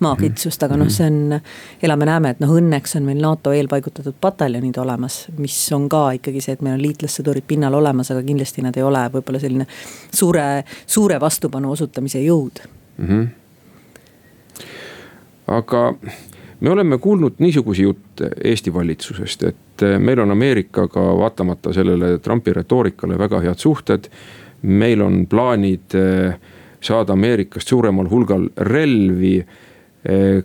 maakitsust, 0.00 0.62
aga 0.62 0.76
noh, 0.76 0.90
see 0.92 1.06
on, 1.06 1.40
elame-näeme, 1.82 2.30
et 2.30 2.40
noh, 2.40 2.54
õnneks 2.56 2.96
on 2.96 3.04
meil 3.08 3.20
NATO 3.20 3.52
eelpaigutatud 3.52 4.14
pataljonid 4.20 4.76
olemas. 4.76 5.26
mis 5.38 5.56
on 5.72 5.88
ka 5.88 6.10
ikkagi 6.20 6.40
see, 6.40 6.56
et 6.56 6.62
meil 6.64 6.78
on 6.78 6.84
liitlassõdurid 6.84 7.44
pinnal 7.46 7.74
olemas, 7.74 8.10
aga 8.10 8.22
kindlasti 8.22 8.64
nad 8.64 8.76
ei 8.76 8.86
ole 8.86 9.02
võib-olla 9.12 9.40
selline 9.42 9.66
suure, 10.14 10.64
suure 10.86 11.20
vastupanu 11.20 11.70
osutamise 11.72 12.22
jõud 12.24 12.62
mm. 12.96 13.06
-hmm. 13.08 13.28
aga 15.58 15.94
me 16.60 16.70
oleme 16.70 16.98
kuulnud 16.98 17.38
niisuguseid 17.38 17.84
jutte 17.84 18.30
Eesti 18.44 18.74
valitsusest, 18.74 19.42
et 19.42 19.82
eh, 19.82 19.98
meil 19.98 20.20
on 20.24 20.30
Ameerikaga 20.30 21.04
vaatamata 21.18 21.72
sellele 21.72 22.18
Trumpi 22.18 22.52
retoorikale 22.52 23.18
väga 23.18 23.40
head 23.44 23.58
suhted. 23.58 24.10
meil 24.62 25.00
on 25.00 25.26
plaanid 25.26 25.94
eh, 25.94 26.34
saada 26.80 27.12
Ameerikast 27.12 27.68
suuremal 27.68 28.08
hulgal 28.10 28.48
relvi. 28.56 29.46
Eh, 30.08 30.44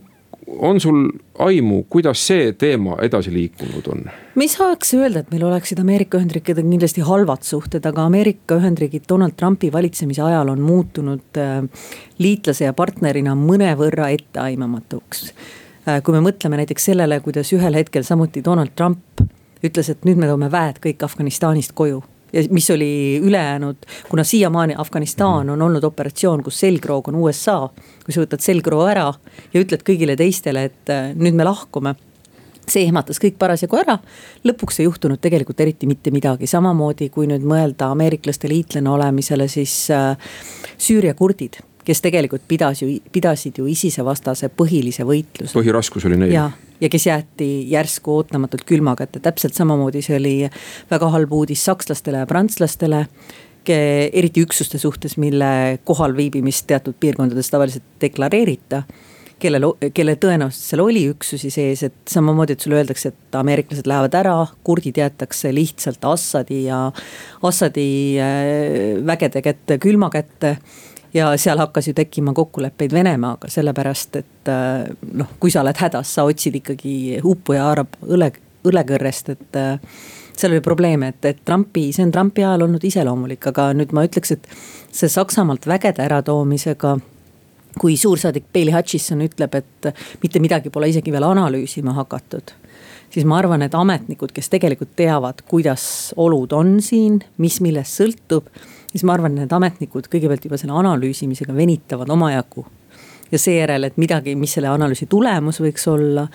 on 0.59 0.79
sul 0.79 1.05
aimu, 1.39 1.85
kuidas 1.89 2.27
see 2.27 2.51
teema 2.59 2.97
edasi 3.01 3.31
liikunud 3.33 3.87
on? 3.87 4.03
me 4.35 4.43
ei 4.43 4.51
saaks 4.51 4.93
öelda, 4.93 5.19
et 5.19 5.31
meil 5.31 5.45
oleksid 5.47 5.79
Ameerika 5.79 6.19
Ühendriikidega 6.19 6.67
kindlasti 6.67 7.01
halvad 7.07 7.47
suhted, 7.47 7.85
aga 7.87 8.03
Ameerika 8.09 8.57
Ühendriigid 8.59 9.07
Donald 9.09 9.37
Trumpi 9.39 9.71
valitsemise 9.71 10.21
ajal 10.21 10.51
on 10.51 10.59
muutunud 10.59 11.39
liitlase 12.19 12.67
ja 12.67 12.73
partnerina 12.73 13.35
mõnevõrra 13.37 14.11
etteaimamatuks 14.17 15.31
kui 15.81 16.13
me 16.13 16.21
mõtleme 16.21 16.59
näiteks 16.61 16.91
sellele, 16.91 17.19
kuidas 17.25 17.53
ühel 17.55 17.77
hetkel 17.79 18.03
samuti 18.05 18.43
Donald 18.45 18.75
Trump 18.75 19.23
ütles, 19.65 19.89
et 19.89 20.05
nüüd 20.05 20.19
me 20.21 20.29
toome 20.29 20.49
väed 20.51 20.81
kõik 20.83 21.05
Afganistanist 21.05 21.73
koju 21.77 22.01
ja 22.33 22.43
mis 22.49 22.69
oli 22.71 23.19
ülejäänud, 23.23 23.75
kuna 24.09 24.23
siiamaani 24.23 24.75
Afganistan 24.77 25.49
on 25.49 25.61
olnud 25.61 25.83
operatsioon, 25.83 26.43
kus 26.43 26.59
selgroog 26.59 27.07
on 27.07 27.15
USA. 27.15 27.69
kui 28.05 28.13
sa 28.13 28.21
võtad 28.21 28.41
selgroo 28.41 28.85
ära 28.87 29.11
ja 29.53 29.61
ütled 29.61 29.83
kõigile 29.85 30.15
teistele, 30.17 30.63
et 30.71 30.89
äh, 30.89 31.11
nüüd 31.15 31.35
me 31.35 31.43
lahkume 31.43 31.95
see 32.71 32.85
ehmatas 32.85 33.19
kõik 33.19 33.35
parasjagu 33.39 33.77
ära. 33.81 33.97
lõpuks 34.47 34.79
ei 34.79 34.87
juhtunud 34.87 35.19
tegelikult 35.21 35.59
eriti 35.59 35.87
mitte 35.87 36.11
midagi, 36.11 36.47
samamoodi 36.47 37.09
kui 37.09 37.27
nüüd 37.27 37.43
mõelda 37.43 37.91
ameeriklaste 37.91 38.49
liitlane 38.49 38.89
olemisele, 38.89 39.47
siis 39.47 39.89
äh, 39.91 40.15
Süüria 40.77 41.13
kurdid 41.13 41.59
kes 41.85 42.01
tegelikult 42.01 42.43
pidas 42.47 42.81
ju, 42.83 42.89
pidasid 43.11 43.57
ju 43.57 43.67
ISISe 43.69 44.05
vastase 44.05 44.49
põhilise 44.53 45.05
võitluse. 45.07 45.55
põhiraskus 45.57 46.05
oli 46.09 46.19
neil. 46.21 46.33
ja, 46.33 46.89
kes 46.89 47.07
jäeti 47.07 47.51
järsku 47.71 48.17
ootamatult 48.19 48.65
külma 48.69 48.95
kätte, 48.99 49.21
täpselt 49.23 49.57
samamoodi 49.57 50.03
see 50.05 50.17
oli 50.19 50.35
väga 50.91 51.13
halb 51.15 51.33
uudis 51.41 51.65
sakslastele 51.65 52.23
ja 52.23 52.29
prantslastele 52.29 53.05
eriti 53.69 54.41
üksuste 54.41 54.79
suhtes, 54.81 55.17
mille 55.21 55.79
kohalviibimist 55.85 56.65
teatud 56.67 56.97
piirkondades 56.99 57.49
tavaliselt 57.49 57.83
deklareerita. 58.01 58.83
kellel, 59.41 59.63
kelle 59.93 60.13
tõenäoliselt 60.21 60.67
seal 60.69 60.81
oli 60.83 61.07
üksusi 61.09 61.49
sees, 61.49 61.81
et 61.83 61.95
samamoodi, 62.09 62.53
et 62.53 62.61
sulle 62.61 62.77
öeldakse, 62.77 63.09
et 63.09 63.37
ameeriklased 63.39 63.87
lähevad 63.89 64.13
ära, 64.13 64.35
kurdid 64.63 64.99
jäetakse 65.01 65.49
lihtsalt 65.53 66.05
Assadi 66.05 66.59
ja, 66.67 66.91
Assadi 67.41 68.19
äh, 68.21 69.01
vägede 69.05 69.41
kätte, 69.41 69.79
külma 69.81 70.11
kätte 70.13 70.57
ja 71.13 71.31
seal 71.37 71.59
hakkas 71.59 71.87
ju 71.87 71.93
tekkima 71.93 72.33
kokkuleppeid 72.33 72.93
Venemaaga, 72.93 73.49
sellepärast 73.51 74.15
et 74.21 74.51
äh, 74.51 74.87
noh, 75.13 75.35
kui 75.39 75.51
sa 75.51 75.63
oled 75.65 75.77
hädas, 75.77 76.15
sa 76.15 76.25
otsid 76.29 76.55
ikkagi 76.61 76.95
uppuja 77.23 77.67
haarab 77.67 77.99
õle, 78.07 78.31
õlekõrrest, 78.67 79.33
et 79.35 79.59
äh, 79.59 79.79
seal 80.37 80.55
oli 80.55 80.63
probleeme, 80.65 81.11
et, 81.11 81.25
et 81.25 81.41
Trumpi, 81.45 81.89
see 81.93 82.05
on 82.07 82.13
Trumpi 82.15 82.45
ajal 82.45 82.67
olnud 82.67 82.83
iseloomulik, 82.87 83.51
aga 83.51 83.71
nüüd 83.77 83.93
ma 83.95 84.05
ütleks, 84.07 84.35
et 84.37 84.47
see 84.91 85.11
Saksamaalt 85.11 85.67
vägede 85.67 86.03
äratoomisega 86.05 86.97
kui 87.79 87.95
suursaadik 87.97 88.49
Bailey 88.53 88.73
Hutchison 88.75 89.21
ütleb, 89.23 89.55
et 89.55 89.91
mitte 90.23 90.41
midagi 90.43 90.71
pole 90.73 90.89
isegi 90.91 91.11
veel 91.13 91.23
analüüsima 91.27 91.93
hakatud. 91.95 92.51
siis 93.11 93.25
ma 93.27 93.37
arvan, 93.37 93.61
et 93.61 93.73
ametnikud, 93.75 94.31
kes 94.31 94.49
tegelikult 94.49 94.93
teavad, 94.95 95.41
kuidas 95.47 96.13
olud 96.15 96.51
on 96.55 96.77
siin, 96.81 97.19
mis 97.37 97.59
millest 97.61 97.99
sõltub 97.99 98.47
siis 98.91 99.05
ma 99.07 99.15
arvan, 99.15 99.35
need 99.39 99.51
ametnikud 99.55 100.09
kõigepealt 100.11 100.45
juba 100.47 100.59
selle 100.59 100.75
analüüsimisega 100.77 101.55
venitavad 101.55 102.09
omajagu 102.11 102.65
ja 103.31 103.39
seejärel, 103.39 103.87
et 103.87 103.99
midagi, 104.01 104.35
mis 104.35 104.53
selle 104.57 104.71
analüüsi 104.71 105.07
tulemus 105.11 105.61
võiks 105.63 105.87
olla, 105.91 106.25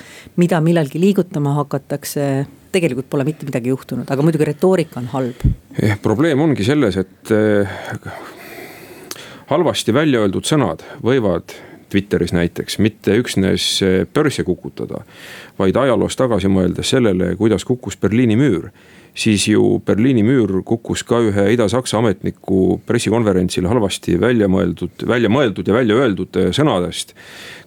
mida 0.41 0.61
millalgi 0.65 1.01
liigutama 1.01 1.53
hakatakse, 1.59 2.47
tegelikult 2.73 3.11
pole 3.13 3.27
mitte 3.29 3.49
midagi 3.49 3.73
juhtunud, 3.73 4.09
aga 4.09 4.25
muidugi 4.25 4.49
retoorika 4.49 5.01
on 5.03 5.11
halb. 5.13 5.45
probleem 6.03 6.41
ongi 6.41 6.65
selles, 6.65 6.97
et 6.97 7.33
äh, 7.37 7.79
halvasti 9.53 9.95
välja 9.95 10.25
öeldud 10.25 10.49
sõnad 10.49 10.85
võivad 11.05 11.57
Twitteris 11.93 12.33
näiteks 12.35 12.81
mitte 12.83 13.15
üksnes 13.21 13.69
äh, 13.85 14.01
börse 14.09 14.45
kukutada, 14.45 15.05
vaid 15.59 15.77
ajaloos 15.77 16.17
tagasi 16.17 16.49
mõeldes 16.49 16.97
sellele, 16.97 17.35
kuidas 17.37 17.65
kukkus 17.65 18.01
Berliini 18.01 18.37
müür 18.41 18.71
siis 19.17 19.49
ju 19.49 19.81
Berliini 19.87 20.23
müür 20.27 20.61
kukkus 20.67 21.03
ka 21.09 21.21
ühe 21.25 21.49
Ida-Saksa 21.55 21.99
ametniku 22.03 22.79
pressikonverentsil 22.87 23.67
halvasti 23.69 24.19
välja 24.21 24.49
mõeldud, 24.53 25.07
välja 25.09 25.31
mõeldud 25.33 25.69
ja 25.69 25.77
välja 25.77 25.97
öeldud 25.97 26.37
äh, 26.37 26.53
sõnadest. 26.57 27.17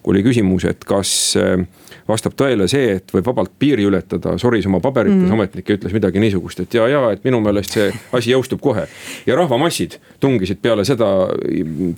kui 0.00 0.14
oli 0.14 0.22
küsimus, 0.24 0.64
et 0.64 0.84
kas 0.88 1.36
äh, 1.36 1.66
vastab 2.08 2.32
tõele 2.38 2.68
see, 2.70 2.94
et 2.96 3.12
võib 3.12 3.26
vabalt 3.26 3.52
piiri 3.60 3.84
ületada, 3.84 4.36
soris 4.40 4.66
oma 4.70 4.80
paberites 4.80 5.26
mm. 5.26 5.34
ametnik 5.36 5.72
ütles 5.76 5.92
midagi 5.92 6.22
niisugust, 6.22 6.62
et 6.64 6.76
ja, 6.78 6.86
ja 6.88 7.02
et 7.14 7.26
minu 7.26 7.42
meelest 7.44 7.76
see 7.76 7.90
asi 8.16 8.32
jõustub 8.32 8.62
kohe. 8.64 8.86
ja 9.26 9.36
rahvamassid 9.36 9.98
tungisid 10.20 10.62
peale 10.62 10.86
seda 10.88 11.10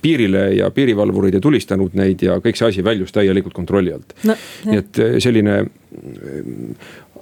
piirile 0.01 0.49
ja 0.57 0.69
piirivalvurid 0.71 1.37
ei 1.37 1.43
tulistanud 1.43 1.95
neid 1.99 2.25
ja 2.25 2.39
kõik 2.43 2.59
see 2.59 2.73
asi 2.73 2.83
väljus 2.85 3.15
täielikult 3.15 3.55
kontrolli 3.55 3.93
alt 3.95 4.13
no,. 4.27 4.37
nii 4.67 4.83
et 4.83 4.99
äh, 5.03 5.17
selline 5.23 5.61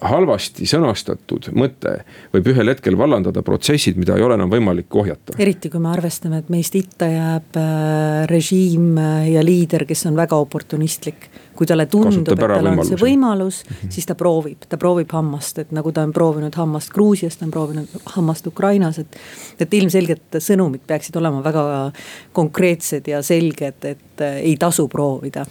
halvasti 0.01 0.65
sõnastatud 0.69 1.51
mõte 1.57 1.93
võib 2.33 2.49
ühel 2.53 2.71
hetkel 2.73 2.97
vallandada 2.97 3.43
protsessid, 3.45 3.99
mida 4.01 4.15
ei 4.17 4.25
ole 4.25 4.37
enam 4.37 4.49
võimalik 4.51 4.95
ohjata. 4.97 5.35
eriti 5.41 5.69
kui 5.69 5.81
me 5.83 5.91
arvestame, 5.93 6.41
et 6.41 6.49
meist 6.53 6.75
itta 6.77 7.07
jääb 7.09 7.59
äh, 7.59 8.25
režiim 8.31 8.95
äh, 8.97 9.29
ja 9.35 9.45
liider, 9.45 9.85
kes 9.89 10.05
on 10.09 10.17
väga 10.17 10.39
oportunistlik. 10.41 11.29
kui 11.55 11.67
talle 11.69 11.85
tundub, 11.85 12.31
et 12.31 12.39
tal 12.39 12.67
on 12.71 12.79
see 12.87 12.97
võimalus 12.97 13.61
-hmm. 13.63 13.91
siis 13.93 14.05
ta 14.05 14.15
proovib, 14.15 14.65
ta 14.69 14.77
proovib 14.77 15.11
hammast, 15.11 15.59
et 15.59 15.71
nagu 15.71 15.91
ta 15.91 16.01
on 16.01 16.13
proovinud 16.13 16.55
hammast 16.55 16.89
Gruusias, 16.89 17.37
ta 17.37 17.45
on 17.45 17.51
proovinud 17.51 17.87
hammast 18.15 18.47
Ukrainas, 18.47 18.99
et. 18.99 19.17
et 19.59 19.73
ilmselgelt 19.73 20.39
sõnumid 20.39 20.81
peaksid 20.87 21.15
olema 21.15 21.43
väga 21.43 21.91
konkreetsed 22.33 23.07
ja 23.07 23.21
selged, 23.21 23.85
et 23.85 24.21
äh, 24.21 24.41
ei 24.41 24.57
tasu 24.57 24.87
proovida 24.87 25.45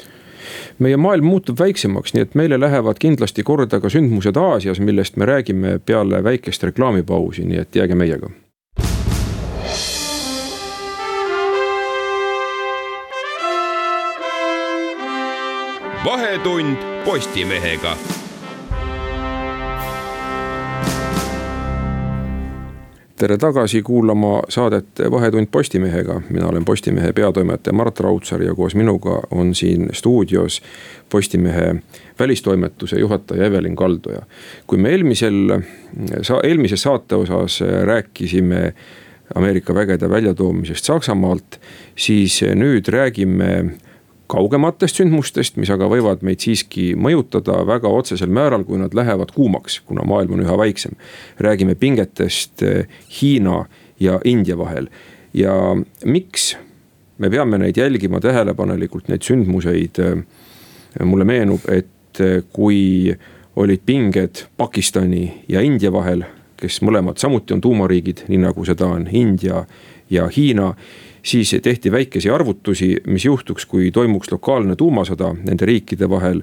meie 0.79 0.97
maailm 0.97 1.27
muutub 1.27 1.59
väiksemaks, 1.61 2.15
nii 2.15 2.27
et 2.27 2.35
meile 2.35 2.61
lähevad 2.61 3.01
kindlasti 3.01 3.43
korda 3.43 3.81
ka 3.81 3.89
sündmused 3.89 4.37
Aasias, 4.37 4.81
millest 4.81 5.17
me 5.17 5.27
räägime 5.27 5.79
peale 5.79 6.25
väikest 6.25 6.63
reklaamipausi, 6.71 7.45
nii 7.45 7.65
et 7.65 7.77
jääge 7.77 7.95
meiega. 7.95 8.31
vahetund 16.05 16.77
Postimehega 17.05 17.97
tere 23.21 23.37
tagasi 23.37 23.83
kuulama 23.83 24.43
saadet 24.49 24.87
Vahetund 25.11 25.47
Postimehega. 25.51 26.21
mina 26.31 26.47
olen 26.47 26.65
Postimehe 26.65 27.13
peatoimetaja 27.13 27.73
Mart 27.75 28.01
Raudsaar 28.01 28.43
ja 28.43 28.55
koos 28.55 28.75
minuga 28.75 29.21
on 29.31 29.55
siin 29.55 29.89
stuudios 29.93 30.63
Postimehe 31.11 31.75
välistoimetuse 32.19 33.01
juhataja 33.01 33.45
Evelin 33.45 33.77
Kaldoja. 33.77 34.23
kui 34.67 34.79
me 34.79 34.91
eelmisel, 34.91 35.61
eelmises 36.43 36.83
saate 36.83 37.15
osas 37.15 37.61
rääkisime 37.83 38.75
Ameerika 39.35 39.75
vägede 39.75 40.11
väljatoomisest 40.11 40.85
Saksamaalt, 40.85 41.61
siis 41.97 42.41
nüüd 42.43 42.89
räägime 42.89 43.71
kaugematest 44.31 45.01
sündmustest, 45.01 45.59
mis 45.61 45.71
aga 45.73 45.89
võivad 45.91 46.25
meid 46.27 46.43
siiski 46.45 46.93
mõjutada 46.95 47.61
väga 47.67 47.91
otsesel 47.91 48.31
määral, 48.33 48.65
kui 48.69 48.79
nad 48.81 48.95
lähevad 48.97 49.35
kuumaks, 49.35 49.81
kuna 49.87 50.07
maailm 50.07 50.39
on 50.39 50.45
üha 50.47 50.59
väiksem. 50.59 50.97
räägime 51.39 51.75
pingetest 51.75 52.63
eh, 52.63 52.87
Hiina 53.21 53.65
ja 54.01 54.21
India 54.25 54.59
vahel 54.59 54.89
ja 55.35 55.77
miks 56.05 56.57
me 57.19 57.31
peame 57.31 57.59
neid 57.59 57.77
jälgima 57.77 58.21
tähelepanelikult, 58.21 59.09
neid 59.09 59.23
sündmuseid. 59.27 59.99
Eh, 59.99 61.05
mulle 61.07 61.25
meenub, 61.25 61.67
et 61.69 62.21
eh, 62.21 62.43
kui 62.53 63.15
olid 63.57 63.83
pinged 63.87 64.47
Pakistani 64.57 65.45
ja 65.49 65.61
India 65.61 65.93
vahel 65.93 66.25
kes 66.61 66.81
mõlemad 66.87 67.21
samuti 67.21 67.57
on 67.57 67.61
tuumariigid, 67.61 68.27
nii 68.29 68.43
nagu 68.45 68.65
seda 68.69 68.87
on 68.87 69.09
India 69.13 69.65
ja 70.11 70.29
Hiina 70.37 70.75
siis 71.23 71.57
tehti 71.63 71.93
väikesi 71.93 72.31
arvutusi, 72.31 72.97
mis 73.07 73.25
juhtuks, 73.25 73.67
kui 73.67 73.91
toimuks 73.91 74.33
lokaalne 74.33 74.77
tuumasõda 74.77 75.35
nende 75.45 75.67
riikide 75.67 76.09
vahel 76.11 76.43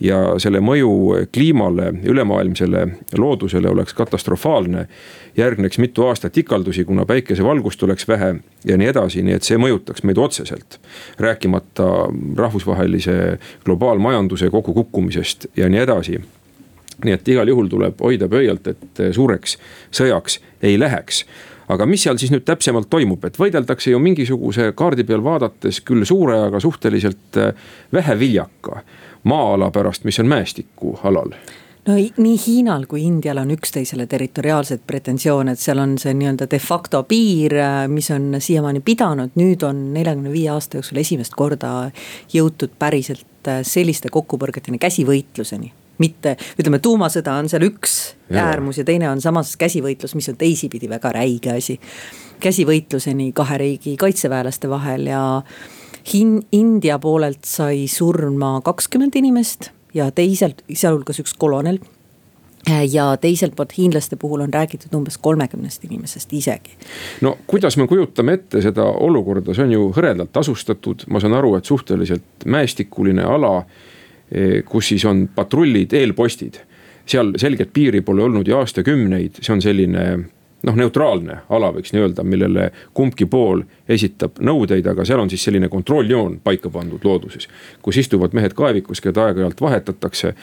ja 0.00 0.34
selle 0.42 0.58
mõju 0.64 1.26
kliimale, 1.32 1.92
ülemaailmsele 2.02 2.86
loodusele 3.18 3.68
oleks 3.68 3.94
katastrofaalne. 3.94 4.88
järgneks 5.36 5.78
mitu 5.78 6.06
aastat 6.06 6.36
ikaldusi, 6.38 6.84
kuna 6.84 7.04
päikesevalgust 7.06 7.82
oleks 7.82 8.08
vähe 8.08 8.34
ja 8.64 8.76
nii 8.76 8.86
edasi, 8.88 9.22
nii 9.22 9.34
et 9.34 9.42
see 9.42 9.58
mõjutaks 9.58 10.04
meid 10.04 10.18
otseselt. 10.18 10.80
rääkimata 11.18 12.08
rahvusvahelise 12.36 13.38
globaalmajanduse 13.64 14.50
kokkukukkumisest 14.50 15.46
ja 15.56 15.68
nii 15.68 15.80
edasi 15.80 16.20
nii 17.04 17.16
et 17.16 17.28
igal 17.28 17.48
juhul 17.48 17.70
tuleb 17.72 18.00
hoida 18.04 18.28
pöialt, 18.30 18.68
et 18.70 19.02
suureks 19.16 19.58
sõjaks 19.94 20.38
ei 20.62 20.78
läheks. 20.78 21.24
Aga 21.68 21.86
mis 21.88 22.02
seal 22.04 22.18
siis 22.20 22.32
nüüd 22.32 22.44
täpsemalt 22.44 22.90
toimub, 22.92 23.24
et 23.24 23.38
võideldakse 23.40 23.94
ju 23.94 23.98
mingisuguse 24.02 24.72
kaardi 24.76 25.06
peal 25.08 25.24
vaadates 25.24 25.80
küll 25.80 26.04
suure, 26.04 26.36
aga 26.50 26.60
suhteliselt 26.60 27.40
vähe 27.92 28.18
viljaka 28.20 28.82
maa-ala 29.24 29.70
pärast, 29.72 30.04
mis 30.04 30.20
on 30.20 30.28
mäestikualal 30.28 31.32
no 31.88 31.94
nii 32.16 32.36
Hiinal 32.46 32.86
kui 32.88 33.02
Indial 33.04 33.38
on 33.42 33.50
üksteisele 33.50 34.06
territoriaalseid 34.06 34.84
pretensioone, 34.86 35.52
et 35.52 35.60
seal 35.60 35.80
on 35.82 35.96
see 36.00 36.14
nii-öelda 36.16 36.48
de 36.50 36.58
facto 36.62 37.02
piir, 37.08 37.56
mis 37.92 38.10
on 38.14 38.38
siiamaani 38.38 38.80
pidanud, 38.84 39.36
nüüd 39.40 39.64
on 39.68 39.86
neljakümne 39.94 40.32
viie 40.32 40.50
aasta 40.54 40.80
jooksul 40.80 41.00
esimest 41.04 41.36
korda 41.36 41.90
jõutud 42.32 42.76
päriselt 42.78 43.52
selliste 43.68 44.12
kokkupõrgeteni, 44.12 44.80
käsivõitluseni 44.80 45.72
mitte, 45.98 46.36
ütleme 46.58 46.80
tuumasõda 46.82 47.36
on 47.38 47.48
seal 47.48 47.66
üks 47.68 48.14
ja. 48.30 48.48
äärmus 48.48 48.80
ja 48.80 48.84
teine 48.84 49.10
on 49.10 49.20
samas 49.20 49.54
käsivõitlus, 49.60 50.14
mis 50.18 50.28
on 50.32 50.36
teisipidi 50.40 50.88
väga 50.90 51.12
räige 51.14 51.54
asi. 51.58 51.78
käsivõitluseni 52.40 53.32
kahe 53.32 53.58
riigi 53.58 53.96
kaitseväelaste 53.96 54.68
vahel 54.68 55.06
ja 55.06 55.24
Hin-, 56.04 56.42
India 56.52 56.98
poolelt 56.98 57.46
sai 57.48 57.86
surma 57.88 58.58
kakskümmend 58.64 59.14
inimest 59.16 59.70
ja 59.94 60.10
teiselt, 60.12 60.64
sealhulgas 60.72 61.22
üks 61.22 61.34
kolonel. 61.38 61.78
ja 62.90 63.16
teiselt 63.20 63.52
poolt 63.56 63.74
hiinlaste 63.76 64.16
puhul 64.16 64.40
on 64.40 64.54
räägitud 64.54 64.94
umbes 64.96 65.18
kolmekümnest 65.18 65.84
inimesest 65.84 66.32
isegi. 66.32 66.76
no 67.20 67.38
kuidas 67.46 67.76
me 67.76 67.86
kujutame 67.86 68.32
ette 68.32 68.62
seda 68.62 68.84
olukorda, 68.84 69.54
see 69.54 69.64
on 69.64 69.72
ju 69.72 69.88
hõredalt 69.96 70.36
asustatud, 70.36 71.04
ma 71.08 71.20
saan 71.20 71.36
aru, 71.36 71.54
et 71.56 71.64
suhteliselt 71.64 72.44
mäestikuline 72.44 73.22
ala, 73.22 73.64
kus 74.66 74.88
siis 74.88 75.04
on 75.06 75.28
patrullid, 75.34 75.92
eelpostid 75.94 76.60
seal 77.06 77.34
selget 77.36 77.72
piiri 77.72 78.00
pole 78.00 78.22
olnud 78.24 78.48
ju 78.48 78.56
aastakümneid, 78.56 79.40
see 79.42 79.52
on 79.52 79.62
selline 79.62 80.04
noh, 80.64 80.76
neutraalne 80.78 81.42
ala, 81.52 81.70
võiks 81.74 81.92
nii 81.92 82.02
öelda, 82.04 82.24
millele 82.24 82.70
kumbki 82.96 83.26
pool 83.30 83.64
esitab 83.88 84.40
nõudeid, 84.40 84.86
aga 84.88 85.04
seal 85.04 85.20
on 85.20 85.30
siis 85.32 85.44
selline 85.44 85.68
kontrolljoon 85.72 86.38
paika 86.44 86.72
pandud 86.72 87.04
looduses. 87.04 87.48
kus 87.82 88.00
istuvad 88.00 88.32
mehed 88.32 88.56
kaevikus, 88.56 89.00
keda 89.04 89.28
aeg-ajalt 89.28 89.60
vahetatakse. 89.60 90.34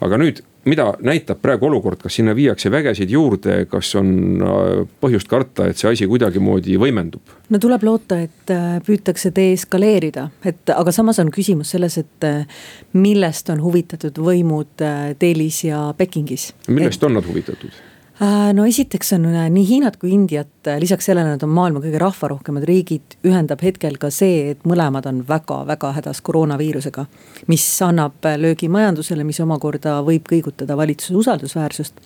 aga 0.00 0.18
nüüd, 0.22 0.42
mida 0.66 0.86
näitab 1.04 1.40
praegu 1.42 1.68
olukord, 1.68 2.00
kas 2.02 2.18
sinna 2.18 2.34
viiakse 2.36 2.70
vägesid 2.72 3.10
juurde, 3.10 3.58
kas 3.70 3.92
on 3.98 4.10
äh, 4.42 4.82
põhjust 5.02 5.30
karta, 5.30 5.68
et 5.70 5.78
see 5.78 5.90
asi 5.92 6.08
kuidagimoodi 6.10 6.78
võimendub? 6.80 7.34
no 7.50 7.60
tuleb 7.62 7.86
loota, 7.86 8.18
et 8.26 8.52
äh, 8.54 8.78
püütakse 8.86 9.32
deeskaleerida, 9.36 10.28
et 10.44 10.74
aga 10.74 10.94
samas 10.94 11.20
on 11.22 11.30
küsimus 11.34 11.74
selles, 11.76 11.98
et 12.02 12.26
äh, 12.26 12.62
millest 12.98 13.50
on 13.54 13.62
huvitatud 13.62 14.18
võimud 14.18 14.86
Delhis 15.20 15.62
ja 15.68 15.90
Pekingis. 15.96 16.50
millest 16.68 17.02
et... 17.02 17.06
on 17.08 17.20
nad 17.20 17.28
huvitatud? 17.28 17.84
Äh, 18.16 18.54
no 18.56 18.64
esiteks 18.64 19.12
on 19.12 19.26
äh, 19.28 19.50
nii 19.52 19.66
Hiinat 19.68 19.98
kui 20.00 20.14
Indiat, 20.16 20.48
äh, 20.64 20.78
lisaks 20.80 21.04
sellele 21.04 21.34
nad 21.34 21.42
on 21.44 21.50
maailma 21.52 21.82
kõige 21.84 21.98
rahvarohkemad 22.00 22.64
riigid, 22.64 23.18
ühendab 23.28 23.60
hetkel 23.60 23.98
ka 24.00 24.08
see, 24.08 24.54
et 24.54 24.64
mõlemad 24.64 25.04
on 25.10 25.18
väga-väga 25.28 25.90
hädas 25.98 26.22
koroonaviirusega. 26.24 27.04
mis 27.52 27.66
annab 27.84 28.24
löögi 28.40 28.70
majandusele, 28.72 29.24
mis 29.24 29.40
omakorda 29.44 29.98
võib 30.06 30.24
kõigutada 30.32 30.78
valitsuse 30.80 31.18
usaldusväärsust 31.20 32.00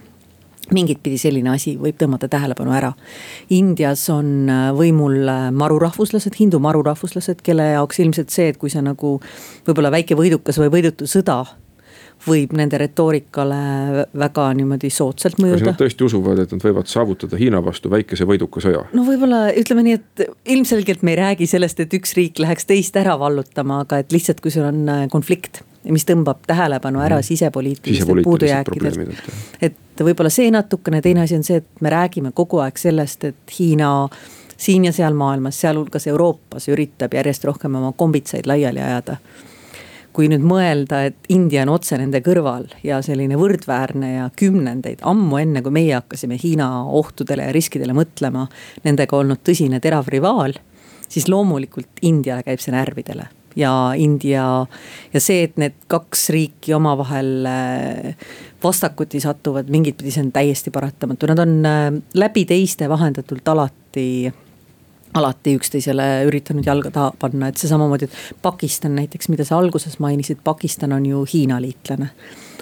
mingit 0.74 0.98
pidi 1.02 1.18
selline 1.18 1.54
asi 1.54 1.76
võib 1.78 1.94
tõmmata 1.98 2.26
tähelepanu 2.30 2.74
ära. 2.74 2.92
Indias 3.54 4.02
on 4.10 4.50
võimul 4.74 5.30
marurahvuslased, 5.54 6.34
hindu 6.38 6.58
marurahvuslased, 6.58 7.42
kelle 7.42 7.70
jaoks 7.76 8.02
ilmselt 8.02 8.34
see, 8.34 8.50
et 8.50 8.58
kui 8.58 8.70
see 8.70 8.82
nagu 8.82 9.16
võib-olla 9.66 9.94
väike 9.94 10.18
võidukas 10.18 10.58
või 10.58 10.74
võidutu 10.74 11.06
sõda 11.10 11.44
võib 12.26 12.52
nende 12.56 12.78
retoorikale 12.80 13.60
väga 14.18 14.46
niimoodi 14.58 14.90
soodsalt 14.92 15.38
mõjuda. 15.40 15.60
kas 15.60 15.70
nad 15.72 15.80
tõesti 15.80 16.06
usuvad, 16.06 16.42
et 16.44 16.52
nad 16.54 16.64
võivad 16.66 16.90
saavutada 16.90 17.38
Hiina 17.40 17.62
vastu 17.64 17.92
väikese 17.92 18.28
võiduka 18.28 18.62
sõja? 18.64 18.84
no 18.96 19.04
võib-olla 19.06 19.46
ütleme 19.56 19.86
nii, 19.86 19.98
et 20.00 20.24
ilmselgelt 20.56 21.04
me 21.06 21.14
ei 21.14 21.20
räägi 21.22 21.48
sellest, 21.50 21.80
et 21.80 21.96
üks 21.96 22.14
riik 22.18 22.42
läheks 22.42 22.68
teist 22.68 22.96
ära 23.00 23.16
vallutama, 23.20 23.82
aga 23.86 24.02
et 24.04 24.12
lihtsalt, 24.12 24.42
kui 24.44 24.52
sul 24.54 24.68
on 24.68 24.84
äh, 24.88 25.06
konflikt 25.12 25.62
mis 25.88 26.04
tõmbab 26.04 26.42
tähelepanu 26.48 27.00
ära 27.00 27.20
mm. 27.20 27.24
sisepoliitilistelt 27.24 28.22
puudujääkidelt. 28.24 29.30
et 29.62 30.04
võib-olla 30.04 30.32
see 30.32 30.50
natukene, 30.52 31.00
teine 31.00 31.24
asi 31.24 31.38
on 31.38 31.46
see, 31.46 31.62
et 31.62 31.80
me 31.80 31.92
räägime 31.92 32.34
kogu 32.36 32.60
aeg 32.60 32.76
sellest, 32.78 33.24
et 33.24 33.56
Hiina 33.58 34.08
siin 34.60 34.84
ja 34.84 34.92
seal 34.92 35.16
maailmas, 35.16 35.60
sealhulgas 35.60 36.06
Euroopas 36.10 36.68
üritab 36.68 37.16
järjest 37.16 37.44
rohkem 37.48 37.80
oma 37.80 37.94
kombitsaid 37.96 38.48
laiali 38.50 38.82
ajada 38.84 39.16
kui 40.16 40.28
nüüd 40.30 40.44
mõelda, 40.46 41.04
et 41.10 41.30
India 41.32 41.62
on 41.66 41.74
otse 41.76 41.98
nende 42.00 42.22
kõrval 42.24 42.66
ja 42.86 43.00
selline 43.04 43.38
võrdväärne 43.38 44.14
ja 44.16 44.28
kümnendeid, 44.36 45.04
ammu 45.06 45.40
enne 45.40 45.62
kui 45.64 45.74
meie 45.74 45.96
hakkasime 45.98 46.38
Hiina 46.40 46.70
ohtudele 46.84 47.48
ja 47.48 47.54
riskidele 47.54 47.94
mõtlema, 47.96 48.46
nendega 48.86 49.18
olnud 49.18 49.42
tõsine 49.46 49.80
terav 49.82 50.10
rivaal, 50.12 50.56
siis 51.10 51.28
loomulikult 51.30 52.02
Indiale 52.06 52.46
käib 52.46 52.62
see 52.62 52.74
närvidele 52.74 53.30
ja 53.58 53.92
India 53.98 54.44
ja 55.12 55.22
see, 55.22 55.44
et 55.48 55.56
need 55.60 55.74
kaks 55.90 56.28
riiki 56.34 56.74
omavahel 56.76 57.48
äh, 57.50 58.28
vastakuti 58.62 59.20
satuvad, 59.22 59.70
mingit 59.72 59.98
pidi 59.98 60.14
see 60.14 60.24
on 60.26 60.30
täiesti 60.34 60.72
paratamatu, 60.74 61.30
nad 61.30 61.42
on 61.42 61.56
äh, 61.66 61.88
läbi 62.14 62.46
teiste 62.48 62.88
vahendatult 62.90 63.48
alati 63.50 64.30
alati 65.14 65.54
üksteisele 65.58 66.06
üritanud 66.28 66.66
jalga 66.66 66.92
taha 66.94 67.10
panna, 67.18 67.50
et 67.50 67.60
see 67.60 67.70
samamoodi, 67.70 68.06
et 68.06 68.38
Pakistan 68.42 68.94
näiteks, 68.98 69.30
mida 69.32 69.46
sa 69.46 69.58
alguses 69.58 69.98
mainisid, 70.02 70.42
Pakistan 70.44 70.94
on 70.96 71.06
ju 71.06 71.24
Hiina 71.32 71.60
liitlane. 71.62 72.10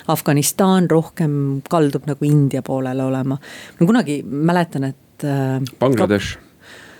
Afganistan 0.08 0.88
rohkem 0.90 1.32
kaldub 1.68 2.08
nagu 2.08 2.24
India 2.24 2.62
poolele 2.64 3.04
olema. 3.04 3.36
ma 3.80 3.86
kunagi 3.86 4.22
mäletan, 4.24 4.84
et 4.84 5.24
äh,. 5.24 5.60
Bangladesh 5.78 6.47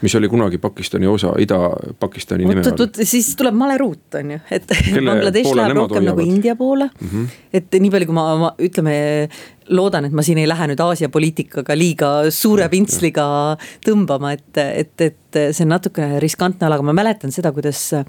mis 0.00 0.14
oli 0.14 0.28
kunagi 0.28 0.58
Pakistani 0.58 1.06
osa, 1.06 1.32
Ida-Pakistani 1.38 2.46
nime 2.46 2.62
all. 2.62 2.88
siis 3.02 3.32
tuleb 3.36 3.56
maleruut, 3.58 4.14
on 4.20 4.34
ju, 4.34 4.40
et 4.54 4.66
Bangladesh 5.08 5.54
läheb 5.56 5.76
rohkem 5.76 6.06
nagu 6.08 6.24
India 6.24 6.56
poole 6.56 6.88
mm. 6.88 7.08
-hmm. 7.08 7.38
et 7.52 7.78
nii 7.80 7.90
palju, 7.90 8.10
kui 8.10 8.18
ma, 8.18 8.26
ma 8.38 8.52
ütleme, 8.58 8.94
loodan, 9.68 10.08
et 10.08 10.12
ma 10.12 10.22
siin 10.22 10.38
ei 10.38 10.48
lähe 10.48 10.70
nüüd 10.70 10.80
Aasia 10.80 11.08
poliitikaga 11.08 11.76
liiga 11.76 12.12
suure 12.30 12.68
pintsliga 12.68 13.56
tõmbama, 13.86 14.32
et, 14.38 14.62
et, 14.84 14.94
et 15.00 15.42
see 15.52 15.66
on 15.66 15.74
natukene 15.74 16.20
riskantne 16.20 16.66
ala, 16.66 16.78
aga 16.78 16.88
ma 16.88 16.96
mäletan 16.96 17.34
seda, 17.34 17.52
kuidas 17.52 17.82
äh, 17.92 18.06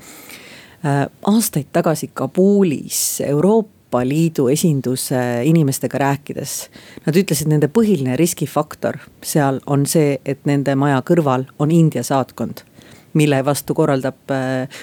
aastaid 1.27 1.73
tagasi 1.73 2.11
Kabulis 2.13 3.21
Euroopa 3.25 3.78
Euroopa 3.89 4.05
Liidu 4.05 4.47
esinduse 4.47 5.41
inimestega 5.43 5.97
rääkides. 5.97 6.69
Nad 7.07 7.15
ütlesid, 7.17 7.47
nende 7.49 7.67
põhiline 7.73 8.13
riskifaktor 8.19 8.99
seal 9.25 9.57
on 9.65 9.87
see, 9.89 10.19
et 10.25 10.45
nende 10.45 10.75
maja 10.77 11.01
kõrval 11.01 11.47
on 11.57 11.71
India 11.71 12.03
saatkond 12.03 12.61
mille 13.17 13.39
vastu 13.41 13.73
korraldab, 13.73 14.29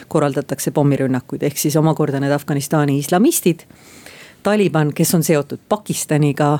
korraldatakse 0.09 0.73
pommirünnakuid, 0.75 1.45
ehk 1.47 1.57
siis 1.57 1.77
omakorda 1.79 2.19
need 2.19 2.33
Afganistani 2.35 2.99
islamistid. 2.99 3.63
Taliban, 4.43 4.91
kes 4.93 5.15
on 5.15 5.23
seotud 5.23 5.63
Pakistaniga 5.69 6.59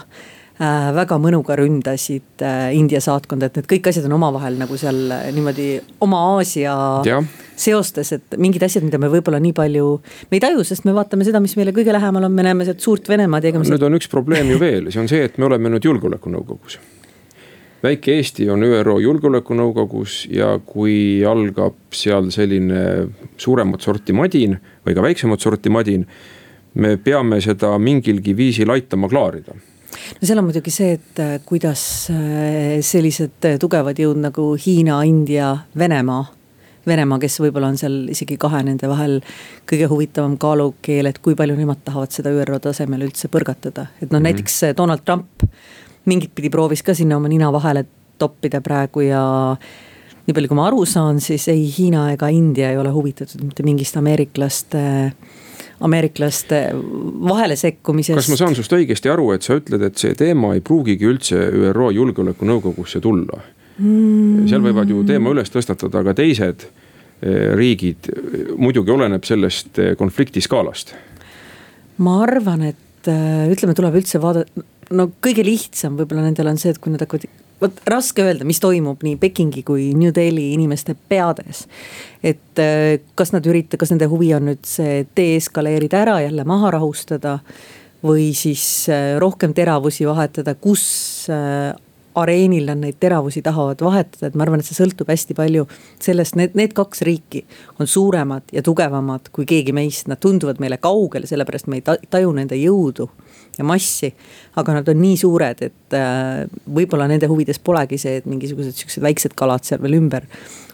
väga 0.59 1.19
mõnuga 1.21 1.57
ründasid 1.59 2.45
äh, 2.45 2.71
India 2.77 3.01
saatkonda, 3.05 3.51
et 3.51 3.59
need 3.59 3.67
kõik 3.69 3.91
asjad 3.91 4.07
on 4.09 4.17
omavahel 4.17 4.57
nagu 4.57 4.79
seal 4.81 5.11
niimoodi 5.37 5.75
oma 6.05 6.23
Aasia 6.37 6.77
ja 7.05 7.21
seostes, 7.57 8.13
et 8.17 8.37
mingid 8.41 8.65
asjad, 8.65 8.85
mida 8.87 9.01
me 9.01 9.11
võib-olla 9.13 9.41
nii 9.43 9.55
palju, 9.57 9.87
me 10.31 10.39
ei 10.39 10.43
taju, 10.45 10.65
sest 10.67 10.87
me 10.89 10.95
vaatame 10.97 11.27
seda, 11.29 11.41
mis 11.45 11.57
meile 11.59 11.75
kõige 11.77 11.95
lähemal 11.97 12.29
on, 12.29 12.35
me 12.37 12.45
näeme 12.47 12.67
sealt 12.69 12.85
suurt 12.85 13.09
Venemaad 13.09 13.45
ja 13.45 13.53
ega 13.53 13.61
me. 13.61 13.69
nüüd 13.69 13.87
on 13.89 13.99
üks 13.99 14.11
probleem 14.13 14.53
ju 14.53 14.61
veel, 14.61 14.91
see 14.93 15.03
on 15.03 15.11
see, 15.11 15.25
et 15.29 15.37
me 15.41 15.49
oleme 15.49 15.73
nüüd 15.73 15.89
julgeolekunõukogus. 15.89 16.79
väike 17.85 18.17
Eesti 18.17 18.49
on 18.51 18.65
ÜRO 18.65 18.97
julgeolekunõukogus 19.05 20.25
ja 20.33 20.55
kui 20.65 21.25
algab 21.29 21.77
seal 21.95 22.33
selline 22.35 22.83
suuremat 23.37 23.85
sorti 23.85 24.17
madin 24.17 24.57
või 24.87 24.97
ka 24.97 25.05
väiksemat 25.05 25.41
sorti 25.41 25.73
madin. 25.73 26.07
me 26.75 26.97
peame 26.97 27.41
seda 27.41 27.77
mingilgi 27.79 28.37
viisil 28.37 28.71
aitama 28.71 29.09
klaarida 29.09 29.55
no 30.21 30.29
seal 30.29 30.39
on 30.39 30.49
muidugi 30.49 30.73
see, 30.75 30.97
et 30.99 31.21
äh, 31.23 31.37
kuidas 31.47 31.83
äh, 32.15 32.79
sellised 32.85 33.51
tugevad 33.63 33.99
jõud 33.99 34.21
nagu 34.23 34.55
Hiina, 34.61 35.03
India, 35.09 35.53
Venemaa 35.79 36.25
Venemaa, 36.87 37.19
kes 37.19 37.41
võib-olla 37.43 37.73
on 37.73 37.79
seal 37.81 38.05
isegi 38.13 38.37
kahe 38.39 38.61
nende 38.63 38.87
vahel 38.87 39.19
kõige 39.67 39.89
huvitavam 39.91 40.37
kaalukeel, 40.39 41.09
et 41.11 41.19
kui 41.19 41.35
palju 41.39 41.57
nemad 41.59 41.81
tahavad 41.85 42.15
seda 42.15 42.31
ÜRO 42.31 42.61
tasemel 42.63 43.03
üldse 43.09 43.27
põrgatada. 43.33 43.89
et 44.01 44.11
noh 44.13 44.21
mm 44.21 44.23
-hmm., 44.23 44.23
näiteks 44.23 44.61
Donald 44.77 45.03
Trump 45.05 45.43
mingit 46.05 46.31
pidi 46.35 46.51
proovis 46.51 46.83
ka 46.83 46.95
sinna 46.95 47.17
oma 47.17 47.29
nina 47.29 47.51
vahele 47.53 47.85
toppida 48.19 48.61
praegu 48.61 49.01
ja 49.01 49.57
nii 50.27 50.35
palju, 50.35 50.49
kui 50.49 50.59
ma 50.59 50.67
aru 50.67 50.85
saan, 50.87 51.21
siis 51.21 51.49
ei 51.49 51.67
Hiina 51.79 52.13
ega 52.13 52.29
India 52.29 52.71
ei 52.71 52.79
ole 52.79 52.91
huvitatud 52.95 53.43
mitte 53.43 53.63
mingist 53.63 53.97
ameeriklaste 53.97 55.13
ameeriklaste 55.81 56.61
vahele 57.29 57.57
sekkumisest. 57.57 58.17
kas 58.17 58.31
ma 58.33 58.39
saan 58.41 58.57
sinust 58.57 58.73
õigesti 58.73 59.13
aru, 59.13 59.31
et 59.37 59.47
sa 59.47 59.59
ütled, 59.59 59.83
et 59.85 60.01
see 60.01 60.17
teema 60.17 60.55
ei 60.57 60.63
pruugigi 60.65 61.09
üldse 61.09 61.37
ÜRO 61.71 61.91
Julgeolekunõukogusse 61.97 63.03
tulla 63.05 63.43
mm.? 63.79 64.47
seal 64.51 64.65
võivad 64.65 64.93
ju 64.93 65.05
teema 65.09 65.35
üles 65.35 65.53
tõstatada 65.53 66.05
ka 66.07 66.17
teised 66.17 66.67
eh, 66.67 67.53
riigid, 67.59 68.11
muidugi 68.57 68.95
oleneb 68.95 69.29
sellest 69.29 69.83
eh, 69.83 69.93
konflikti 69.99 70.45
skaalast. 70.45 70.95
ma 72.01 72.21
arvan, 72.25 72.69
et 72.73 73.13
eh, 73.13 73.45
ütleme, 73.53 73.77
tuleb 73.77 74.01
üldse 74.01 74.23
vaadata, 74.23 74.65
no 74.97 75.11
kõige 75.21 75.45
lihtsam 75.45 75.99
võib-olla 76.01 76.29
nendel 76.29 76.53
on 76.53 76.61
see, 76.61 76.73
et 76.73 76.81
kui 76.81 76.95
nad 76.95 77.05
hakkavad 77.05 77.29
vot 77.61 77.81
raske 77.89 78.25
öelda, 78.25 78.47
mis 78.49 78.61
toimub 78.63 79.05
nii 79.07 79.17
Pekingi 79.21 79.63
kui 79.67 79.89
New 79.97 80.13
Delhi 80.15 80.53
inimeste 80.55 80.97
peades. 81.09 81.67
et 82.23 82.59
äh, 82.59 83.01
kas 83.15 83.33
nad 83.33 83.47
ürita-, 83.47 83.79
kas 83.81 83.93
nende 83.95 84.09
huvi 84.11 84.33
on 84.35 84.49
nüüd 84.51 84.65
see 84.67 85.07
deeskaleerida 85.17 86.03
ära, 86.05 86.21
jälle 86.25 86.45
maha 86.45 86.77
rahustada. 86.79 87.39
või 88.07 88.35
siis 88.37 88.89
äh, 88.93 89.17
rohkem 89.19 89.55
teravusi 89.55 90.07
vahetada, 90.07 90.55
kus 90.55 91.27
äh, 91.33 91.75
areenil 92.17 92.69
nad 92.69 92.81
neid 92.81 92.97
teravusi 93.01 93.43
tahavad 93.43 93.81
vahetada, 93.83 94.29
et 94.29 94.37
ma 94.37 94.45
arvan, 94.45 94.61
et 94.61 94.69
see 94.69 94.77
sõltub 94.77 95.09
hästi 95.11 95.35
palju 95.37 95.67
sellest, 96.01 96.37
need, 96.37 96.55
need 96.57 96.73
kaks 96.77 97.03
riiki 97.05 97.43
on 97.81 97.89
suuremad 97.89 98.53
ja 98.53 98.63
tugevamad 98.65 99.29
kui 99.33 99.49
keegi 99.49 99.75
meist, 99.77 100.09
nad 100.09 100.21
tunduvad 100.23 100.61
meile 100.63 100.79
kaugel, 100.81 101.27
sellepärast 101.29 101.69
me 101.73 101.81
ei 101.81 101.85
taju 101.85 102.33
nende 102.37 102.57
jõudu 102.61 103.09
ja 103.59 103.65
massi. 103.65 104.13
aga 104.57 104.79
nad 104.79 104.89
on 104.89 105.01
nii 105.01 105.17
suured, 105.21 105.63
et 105.63 105.97
äh, 105.97 106.45
võib-olla 106.79 107.09
nende 107.11 107.29
huvides 107.31 107.59
polegi 107.59 107.99
see, 108.01 108.21
et 108.21 108.27
mingisugused 108.29 108.77
siuksed 108.77 109.05
väiksed 109.05 109.37
kalad 109.37 109.65
seal 109.65 109.83
veel 109.83 109.99
ümber 110.01 110.27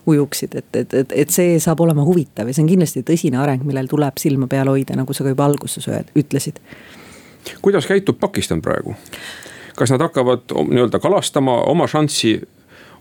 ujuksid, 0.06 0.54
et, 0.58 0.76
et, 0.76 0.94
et, 0.94 1.12
et 1.24 1.30
see 1.30 1.58
saab 1.62 1.80
olema 1.84 2.04
huvitav 2.06 2.48
ja 2.48 2.54
see 2.54 2.64
on 2.64 2.70
kindlasti 2.70 3.04
tõsine 3.06 3.38
areng, 3.42 3.62
millel 3.66 3.90
tuleb 3.90 4.18
silma 4.18 4.48
peal 4.50 4.70
hoida, 4.72 4.96
nagu 4.98 5.14
sa 5.14 5.26
ka 5.26 5.34
juba 5.34 5.46
alguses 5.46 5.86
ütlesid. 6.18 6.58
kuidas 7.62 7.86
käitub 7.86 8.18
Pakistan 8.20 8.62
praegu? 8.62 8.96
kas 9.76 9.90
nad 9.90 10.02
hakkavad 10.04 10.52
nii-öelda 10.68 10.98
kalastama 11.00 11.62
oma 11.70 11.86
šanssi 11.88 12.40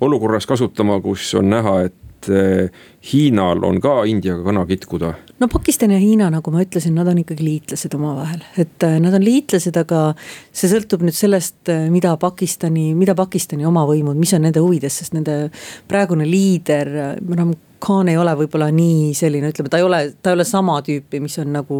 olukorras 0.01 0.47
kasutama, 0.47 1.01
kus 1.01 1.33
on 1.35 1.49
näha, 1.49 1.81
et 1.89 1.93
et 2.21 2.29
eh, 2.29 2.81
Hiinal 3.11 3.63
on 3.65 3.79
ka 3.81 4.03
Indiaga 4.05 4.43
kana 4.45 4.65
kitkuda? 4.65 5.13
no 5.41 5.47
Pakistan 5.47 5.91
ja 5.91 5.97
Hiina, 5.99 6.29
nagu 6.29 6.51
ma 6.53 6.61
ütlesin, 6.61 6.93
nad 6.93 7.07
on 7.09 7.17
ikkagi 7.23 7.43
liitlased 7.45 7.95
omavahel, 7.97 8.43
et 8.61 8.85
eh, 8.85 8.99
nad 9.01 9.15
on 9.17 9.25
liitlased, 9.25 9.77
aga 9.81 10.11
see 10.53 10.69
sõltub 10.69 11.05
nüüd 11.05 11.17
sellest, 11.17 11.63
eh, 11.73 11.87
mida 11.93 12.13
Pakistani, 12.21 12.91
mida 12.97 13.15
Pakistani 13.17 13.65
omavõimud, 13.69 14.19
mis 14.19 14.33
on 14.37 14.45
nende 14.45 14.61
huvides, 14.61 15.01
sest 15.01 15.17
nende 15.17 15.43
praegune 15.89 16.29
liider, 16.29 16.95
noh. 17.33 17.57
Khan 17.81 18.11
ei 18.11 18.17
ole 18.21 18.35
võib-olla 18.37 18.67
nii 18.69 19.07
selline, 19.17 19.49
ütleme, 19.49 19.69
ta 19.73 19.79
ei 19.79 19.83
ole, 19.87 19.99
ta 20.21 20.29
ei 20.29 20.35
ole 20.37 20.43
sama 20.45 20.75
tüüpi, 20.85 21.17
mis 21.17 21.39
on 21.41 21.49
nagu 21.55 21.79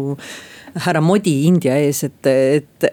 härra 0.74 1.00
Modi 1.00 1.44
India 1.46 1.76
ees, 1.76 2.04
et, 2.04 2.26
et. 2.26 2.90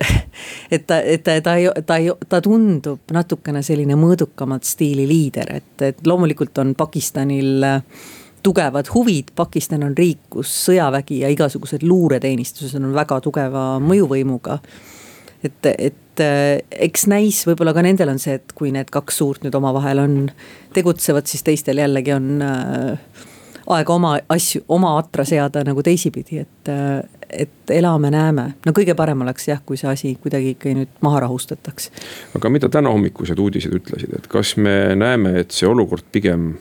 et 0.71 0.87
ta, 0.87 0.99
et 1.01 1.23
ta, 1.23 1.39
ta 1.41 1.55
ta 1.85 1.97
ta 2.29 2.41
tundub 2.41 3.11
natukene 3.11 3.63
selline 3.65 3.95
mõõdukamat 3.99 4.67
stiili 4.67 5.07
liider, 5.09 5.51
et, 5.61 5.75
et 5.81 6.07
loomulikult 6.07 6.57
on 6.61 6.75
Pakistanil 6.77 7.65
tugevad 8.43 8.87
huvid, 8.93 9.31
Pakistan 9.35 9.83
on 9.83 9.95
riik, 9.97 10.21
kus 10.31 10.51
sõjavägi 10.67 11.21
ja 11.23 11.31
igasugused 11.31 11.83
luureteenistused 11.83 12.79
on 12.79 12.93
väga 12.95 13.19
tugeva 13.23 13.63
mõjuvõimuga. 13.83 14.59
et, 15.43 15.65
et 15.65 16.23
eks 16.71 17.07
näis, 17.07 17.41
võib-olla 17.47 17.73
ka 17.75 17.83
nendel 17.83 18.11
on 18.11 18.19
see, 18.19 18.39
et 18.39 18.53
kui 18.55 18.71
need 18.75 18.89
kaks 18.91 19.19
suurt 19.21 19.43
nüüd 19.43 19.55
omavahel 19.55 20.03
on, 20.03 20.15
tegutsevad, 20.75 21.27
siis 21.27 21.43
teistel 21.43 21.79
jällegi 21.79 22.13
on 22.15 22.41
äh, 22.43 23.25
aega 23.75 23.95
oma 23.95 24.17
asju, 24.29 24.63
oma 24.67 24.97
atra 24.99 25.25
seada 25.27 25.63
nagu 25.67 25.83
teisipidi, 25.85 26.43
et, 26.43 26.71
et 27.29 27.73
elame-näeme. 27.73 28.45
no 28.65 28.73
kõige 28.75 28.95
parem 28.97 29.21
oleks 29.21 29.47
jah, 29.47 29.61
kui 29.65 29.77
see 29.77 29.89
asi 29.89 30.13
kuidagi 30.21 30.55
ikka 30.55 30.73
nüüd 30.75 30.93
maha 31.05 31.25
rahustataks. 31.25 31.91
aga 32.35 32.49
mida 32.49 32.69
tänahommikused 32.69 33.39
uudised 33.39 33.73
ütlesid, 33.75 34.15
et 34.17 34.27
kas 34.27 34.55
me 34.57 34.95
näeme, 34.95 35.39
et 35.39 35.51
see 35.51 35.69
olukord 35.69 36.05
pigem 36.11 36.53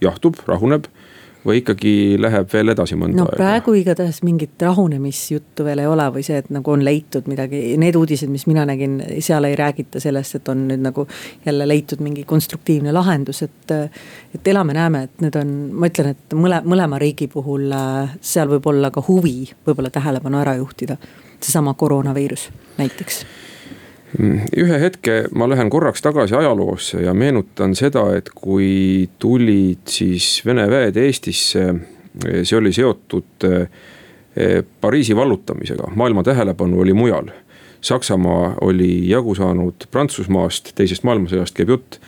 jahtub, 0.00 0.40
rahuneb 0.46 0.88
või 1.44 1.60
ikkagi 1.60 2.16
läheb 2.20 2.48
veel 2.52 2.72
edasi 2.72 2.96
mõnda 2.98 3.20
no, 3.20 3.26
aega? 3.28 3.36
praegu 3.36 3.74
igatahes 3.76 4.22
mingit 4.24 4.62
rahunemisjuttu 4.64 5.66
veel 5.66 5.82
ei 5.82 5.88
ole 5.90 6.06
või 6.14 6.24
see, 6.26 6.38
et 6.40 6.50
nagu 6.54 6.72
on 6.72 6.84
leitud 6.86 7.28
midagi, 7.30 7.62
need 7.80 7.98
uudised, 8.00 8.30
mis 8.32 8.46
mina 8.50 8.64
nägin, 8.68 8.96
seal 9.24 9.44
ei 9.48 9.56
räägita 9.58 10.00
sellest, 10.02 10.38
et 10.40 10.48
on 10.52 10.66
nüüd 10.70 10.84
nagu 10.84 11.06
jälle 11.44 11.68
leitud 11.68 12.02
mingi 12.04 12.24
konstruktiivne 12.28 12.92
lahendus, 12.92 13.42
et. 13.46 13.74
et 14.34 14.48
elame-näeme, 14.54 15.02
et 15.06 15.22
need 15.24 15.36
on, 15.38 15.52
ma 15.80 15.88
ütlen, 15.90 16.12
et 16.14 16.34
mõle, 16.38 16.60
mõlema 16.68 16.98
riigi 17.00 17.28
puhul 17.32 17.72
äh, 17.74 18.16
seal 18.20 18.50
võib 18.50 18.68
olla 18.72 18.90
ka 18.94 19.02
huvi 19.06 19.48
võib-olla 19.66 19.90
tähelepanu 19.94 20.40
ära 20.40 20.56
juhtida. 20.60 20.96
seesama 21.40 21.74
koroonaviirus 21.74 22.48
näiteks 22.78 23.24
ühe 24.14 24.78
hetke 24.78 25.24
ma 25.34 25.48
lähen 25.50 25.70
korraks 25.70 26.02
tagasi 26.02 26.36
ajaloosse 26.38 27.02
ja 27.02 27.14
meenutan 27.14 27.74
seda, 27.74 28.06
et 28.16 28.30
kui 28.34 29.08
tulid 29.18 29.86
siis 29.90 30.42
Vene 30.46 30.66
väed 30.70 30.98
Eestisse, 31.00 31.64
see 32.42 32.58
oli 32.58 32.72
seotud 32.74 33.48
eh, 33.48 34.60
Pariisi 34.80 35.16
vallutamisega, 35.16 35.92
maailma 35.94 36.22
tähelepanu 36.26 36.80
oli 36.82 36.92
mujal. 36.92 37.28
Saksamaa 37.84 38.54
oli 38.64 39.08
jagu 39.10 39.34
saanud 39.34 39.86
Prantsusmaast, 39.90 40.72
teisest 40.74 41.04
maailmasõjast 41.06 41.54
käib 41.54 41.74
jutt. 41.74 42.00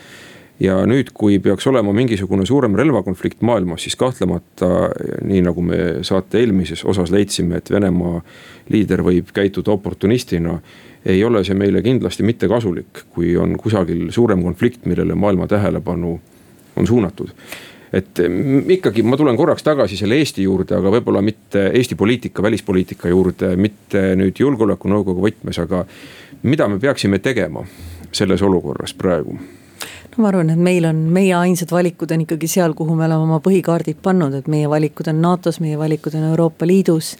ja 0.60 0.78
nüüd, 0.88 1.10
kui 1.12 1.36
peaks 1.38 1.66
olema 1.68 1.92
mingisugune 1.92 2.46
suurem 2.48 2.74
relvakonflikt 2.74 3.42
maailmas, 3.44 3.82
siis 3.84 3.96
kahtlemata 4.00 4.88
nii 5.28 5.42
nagu 5.44 5.62
me 5.62 5.78
saate 6.02 6.40
eelmises 6.40 6.84
osas 6.84 7.12
leidsime, 7.12 7.60
et 7.60 7.70
Venemaa 7.70 8.22
liider 8.72 9.02
võib 9.04 9.34
käituda 9.36 9.74
oportunistina 9.74 10.56
ei 11.06 11.22
ole 11.24 11.44
see 11.46 11.54
meile 11.54 11.82
kindlasti 11.82 12.26
mitte 12.26 12.48
kasulik, 12.50 13.06
kui 13.14 13.36
on 13.38 13.54
kusagil 13.60 14.08
suurem 14.10 14.42
konflikt, 14.42 14.86
millele 14.90 15.14
maailma 15.14 15.46
tähelepanu 15.46 16.18
on 16.76 16.86
suunatud 16.86 17.30
et 17.92 18.20
ikkagi 18.76 19.04
ma 19.06 19.16
tulen 19.16 19.36
korraks 19.38 19.64
tagasi 19.64 19.96
selle 19.98 20.18
Eesti 20.20 20.44
juurde, 20.46 20.76
aga 20.76 20.90
võib-olla 20.96 21.22
mitte 21.24 21.68
Eesti 21.78 21.96
poliitika, 21.98 22.42
välispoliitika 22.42 23.10
juurde, 23.12 23.52
mitte 23.56 24.08
nüüd 24.18 24.40
julgeolekunõukogu 24.42 25.28
võtmes, 25.28 25.60
aga. 25.62 25.84
mida 26.42 26.68
me 26.68 26.78
peaksime 26.78 27.18
tegema 27.18 27.64
selles 28.12 28.42
olukorras 28.42 28.94
praegu? 28.94 29.38
no 30.16 30.22
ma 30.22 30.28
arvan, 30.28 30.50
et 30.50 30.60
meil 30.60 30.84
on, 30.88 31.06
meie 31.12 31.34
ainsad 31.34 31.72
valikud 31.72 32.12
on 32.12 32.26
ikkagi 32.26 32.48
seal, 32.48 32.74
kuhu 32.74 32.94
me 32.96 33.06
oleme 33.06 33.22
oma 33.22 33.40
põhikaardid 33.44 34.02
pannud, 34.02 34.34
et 34.34 34.48
meie 34.48 34.68
valikud 34.68 35.08
on 35.12 35.20
NATO-s, 35.22 35.60
meie 35.60 35.78
valikud 35.78 36.14
on 36.14 36.30
Euroopa 36.30 36.66
Liidus 36.66 37.14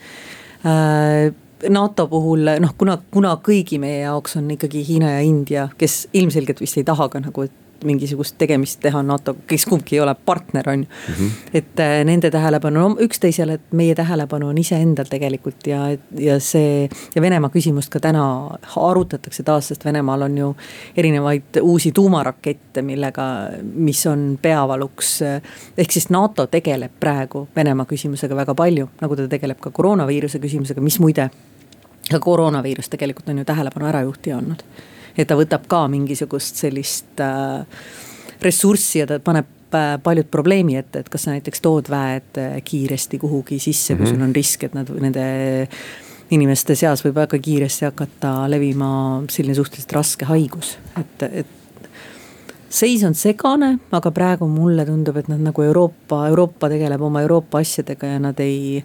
äh, 0.64 1.32
NATO 1.68 2.06
puhul 2.06 2.50
noh, 2.60 2.72
kuna, 2.78 2.98
kuna 3.10 3.36
kõigi 3.44 3.78
meie 3.80 4.02
jaoks 4.02 4.36
on 4.36 4.50
ikkagi 4.52 4.82
Hiina 4.84 5.14
ja 5.16 5.20
India, 5.24 5.68
kes 5.78 6.06
ilmselgelt 6.12 6.60
vist 6.60 6.76
ei 6.76 6.84
taha 6.84 7.08
ka 7.12 7.22
nagu, 7.24 7.46
et 7.48 7.54
mingisugust 7.84 8.36
tegemist 8.38 8.80
teha 8.80 9.02
NATO-ga, 9.02 9.40
kes 9.46 9.66
kumbki 9.68 9.96
ei 9.96 10.00
ole 10.00 10.14
partner, 10.14 10.68
on 10.70 10.84
ju 10.84 10.86
mm. 10.86 11.14
-hmm. 11.14 11.30
et 11.54 11.80
äh, 11.80 12.04
nende 12.04 12.30
tähelepanu 12.30 12.84
on 12.84 12.96
üksteisele, 13.00 13.52
et 13.52 13.72
meie 13.72 13.94
tähelepanu 13.94 14.48
on 14.48 14.58
iseendal 14.58 15.04
tegelikult 15.04 15.66
ja, 15.66 15.96
ja 16.18 16.40
see. 16.40 16.88
ja 17.14 17.22
Venemaa 17.22 17.50
küsimust 17.50 17.90
ka 17.90 18.00
täna 18.00 18.58
arutatakse 18.76 19.42
taas, 19.42 19.68
sest 19.68 19.84
Venemaal 19.84 20.22
on 20.22 20.38
ju 20.38 20.56
erinevaid 20.96 21.60
uusi 21.62 21.92
tuumarakette, 21.92 22.82
millega, 22.82 23.22
mis 23.74 24.06
on 24.06 24.38
peavaluks. 24.42 25.22
ehk 25.78 25.90
siis 25.90 26.10
NATO 26.10 26.46
tegeleb 26.46 26.92
praegu 27.00 27.48
Venemaa 27.56 27.86
küsimusega 27.86 28.36
väga 28.36 28.54
palju, 28.54 28.88
nagu 29.00 29.16
ta 29.16 29.28
tegeleb 29.28 29.60
ka 29.60 29.70
koroonaviiruse 29.70 30.38
küsimusega, 30.38 30.80
mis 30.80 30.98
muide. 31.00 31.30
ka 32.10 32.20
koroonaviirus 32.20 32.88
tegelikult 32.88 33.28
on 33.28 33.38
ju 33.38 33.44
tähelepanu 33.44 33.86
ärajuhtija 33.86 34.36
olnud 34.36 34.62
et 35.16 35.28
ta 35.28 35.36
võtab 35.38 35.66
ka 35.70 35.86
mingisugust 35.92 36.60
sellist 36.60 37.20
äh, 37.24 37.64
ressurssi 38.42 39.00
ja 39.02 39.08
ta 39.08 39.18
paneb 39.22 39.74
äh, 39.74 39.96
paljud 40.02 40.28
probleemi 40.32 40.76
ette, 40.78 41.04
et 41.04 41.12
kas 41.12 41.26
sa 41.26 41.34
näiteks 41.34 41.64
tood 41.64 41.90
väed 41.92 42.40
äh, 42.42 42.58
kiiresti 42.64 43.20
kuhugi 43.22 43.58
sisse 43.58 43.94
mm, 43.94 43.98
-hmm. 43.98 44.02
kui 44.02 44.10
sul 44.10 44.18
mhm. 44.18 44.28
on 44.28 44.34
risk, 44.34 44.64
et 44.64 44.74
nad 44.74 44.90
nende 45.00 45.26
inimeste 46.30 46.74
seas 46.74 47.04
võib 47.04 47.14
väga 47.14 47.38
kiiresti 47.38 47.84
hakata 47.84 48.50
levima 48.50 49.22
selline 49.30 49.54
suhteliselt 49.54 49.92
raske 49.92 50.24
haigus, 50.26 50.78
et, 50.98 51.22
et 51.22 51.46
seis 52.68 53.04
on 53.06 53.14
segane, 53.14 53.78
aga 53.94 54.10
praegu 54.10 54.48
mulle 54.50 54.84
tundub, 54.86 55.16
et 55.16 55.28
nad 55.28 55.40
nagu 55.40 55.62
Euroopa, 55.62 56.26
Euroopa 56.28 56.68
tegeleb 56.68 57.02
oma 57.02 57.22
Euroopa 57.22 57.62
asjadega 57.62 58.06
ja 58.06 58.18
nad 58.18 58.40
ei 58.40 58.82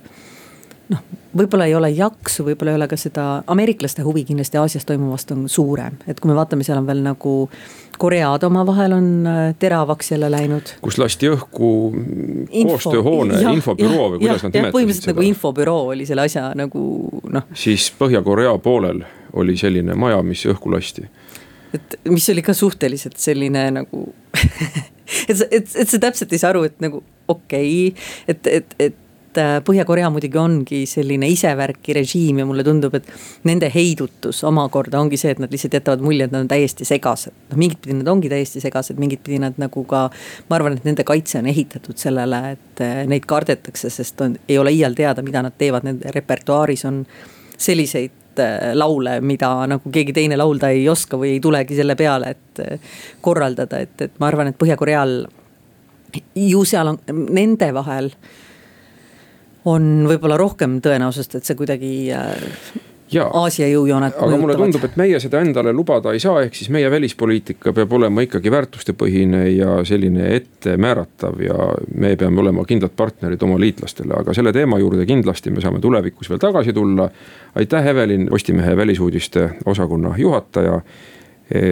noh, 0.92 1.04
võib-olla 1.38 1.68
ei 1.70 1.76
ole 1.76 1.92
jaksu, 1.96 2.46
võib-olla 2.46 2.74
ei 2.74 2.80
ole 2.80 2.88
ka 2.92 2.98
seda, 3.00 3.28
ameeriklaste 3.52 4.04
huvi 4.06 4.24
kindlasti 4.28 4.60
Aasias 4.60 4.86
toimuvast 4.88 5.32
on 5.36 5.48
suurem, 5.50 5.98
et 6.08 6.20
kui 6.20 6.32
me 6.32 6.36
vaatame, 6.38 6.68
seal 6.68 6.82
on 6.82 6.90
veel 6.90 7.06
nagu. 7.06 7.38
Koread 8.02 8.42
omavahel 8.48 8.96
on 8.96 9.10
äh, 9.30 9.40
teravaks 9.62 10.08
jälle 10.12 10.32
läinud. 10.34 10.72
kus 10.82 10.96
lasti 10.98 11.28
õhku 11.30 11.68
Info, 12.50 12.72
koostööhoone, 12.72 13.38
infobüroo 13.54 14.08
või 14.16 14.24
kuidas 14.24 14.42
nad 14.48 14.56
nimetasid 14.56 14.74
põhimõtteliselt 14.74 15.12
nagu 15.12 15.26
infobüroo 15.28 15.84
oli 15.92 16.08
selle 16.10 16.26
asja 16.26 16.48
nagu 16.58 16.82
noh. 17.30 17.46
siis 17.54 17.92
Põhja-Korea 18.00 18.56
poolel 18.64 19.04
oli 19.38 19.54
selline 19.60 19.94
maja, 19.94 20.24
mis 20.26 20.48
õhku 20.50 20.74
lasti 20.74 21.06
et 21.78 22.00
mis 22.10 22.26
oli 22.34 22.42
ka 22.42 22.58
suhteliselt 22.58 23.22
selline 23.22 23.68
nagu 23.76 24.08
et 25.30 25.46
et, 25.52 25.76
et 25.76 25.90
sa 25.90 26.02
täpselt 26.02 26.34
ei 26.34 26.42
saa 26.42 26.56
aru, 26.56 26.66
et 26.72 26.82
nagu 26.82 27.04
okei 27.32 27.92
okay,, 27.92 28.04
et, 28.28 28.48
et, 28.48 28.76
et 28.80 29.01
äh, 29.40 29.60
Põhja-Korea 29.66 30.10
muidugi 30.12 30.38
ongi 30.40 30.82
selline 30.90 31.28
isevärki 31.32 31.96
režiim 31.96 32.42
ja 32.42 32.46
mulle 32.48 32.64
tundub, 32.68 32.96
et 32.98 33.08
nende 33.48 33.70
heidutus 33.74 34.42
omakorda 34.48 35.00
ongi 35.02 35.20
see, 35.20 35.34
et 35.36 35.42
nad 35.42 35.52
lihtsalt 35.52 35.78
jätavad 35.78 36.04
mulje, 36.06 36.28
et 36.28 36.34
nad 36.34 36.44
on 36.46 36.52
täiesti 36.52 36.88
segased. 36.88 37.34
noh, 37.52 37.60
mingit 37.60 37.82
pidi 37.84 37.98
nad 37.98 38.10
ongi 38.12 38.32
täiesti 38.32 38.64
segased, 38.64 39.00
mingit 39.02 39.24
pidi 39.24 39.40
nad 39.44 39.60
nagu 39.62 39.84
ka, 39.90 40.06
ma 40.50 40.58
arvan, 40.60 40.78
et 40.78 40.88
nende 40.88 41.06
kaitse 41.08 41.40
on 41.42 41.50
ehitatud 41.52 42.00
sellele, 42.02 42.42
et 42.56 42.84
äh, 42.86 43.04
neid 43.10 43.28
kardetakse, 43.30 43.92
sest 43.94 44.22
on, 44.22 44.38
ei 44.48 44.58
ole 44.62 44.74
iial 44.76 44.98
teada, 44.98 45.26
mida 45.26 45.44
nad 45.46 45.58
teevad, 45.58 45.88
nende 45.88 46.14
repertuaaris 46.16 46.86
on 46.90 47.04
selliseid 47.58 48.40
äh, 48.42 48.72
laule, 48.78 49.20
mida 49.22 49.54
nagu 49.70 49.92
keegi 49.92 50.16
teine 50.18 50.40
laulda 50.40 50.72
ei 50.76 50.88
oska 50.90 51.20
või 51.20 51.36
ei 51.36 51.44
tulegi 51.44 51.78
selle 51.78 51.96
peale, 52.00 52.36
et 52.36 52.66
korraldada, 53.22 53.84
et, 53.84 54.08
et 54.10 54.20
ma 54.20 54.32
arvan, 54.32 54.52
et 54.52 54.60
Põhja-Koreal 54.60 55.22
ju 56.36 56.64
seal 56.68 56.92
on 56.92 57.00
nende 57.32 57.72
vahel 57.74 58.12
on 59.66 60.08
võib-olla 60.10 60.38
rohkem 60.40 60.80
tõenäosust, 60.82 61.36
et 61.38 61.46
see 61.46 61.60
kuidagi 61.60 61.92
äh, 62.16 62.50
Jaa. 63.12 63.28
Aasia 63.42 63.68
jõujooned. 63.68 64.14
aga 64.24 64.38
mulle 64.40 64.56
tundub, 64.56 64.84
et 64.88 64.94
meie 64.96 65.20
seda 65.20 65.42
endale 65.44 65.74
lubada 65.76 66.14
ei 66.16 66.20
saa, 66.24 66.46
ehk 66.46 66.56
siis 66.56 66.70
meie 66.72 66.88
välispoliitika 66.92 67.74
peab 67.76 67.92
olema 67.98 68.24
ikkagi 68.24 68.52
väärtustepõhine 68.54 69.42
ja 69.52 69.82
selline 69.88 70.30
ettemääratav 70.38 71.42
ja 71.44 71.68
me 71.92 72.14
peame 72.16 72.40
olema 72.40 72.64
kindlad 72.68 72.96
partnerid 72.96 73.44
oma 73.44 73.60
liitlastele, 73.60 74.16
aga 74.16 74.36
selle 74.38 74.54
teema 74.56 74.80
juurde 74.80 75.04
kindlasti 75.10 75.52
me 75.52 75.64
saame 75.64 75.84
tulevikus 75.84 76.32
veel 76.32 76.40
tagasi 76.40 76.74
tulla. 76.74 77.10
aitäh, 77.56 77.88
Evelin, 77.88 78.30
Postimehe 78.32 78.78
välisuudiste 78.78 79.50
osakonna 79.66 80.14
juhataja 80.18 80.80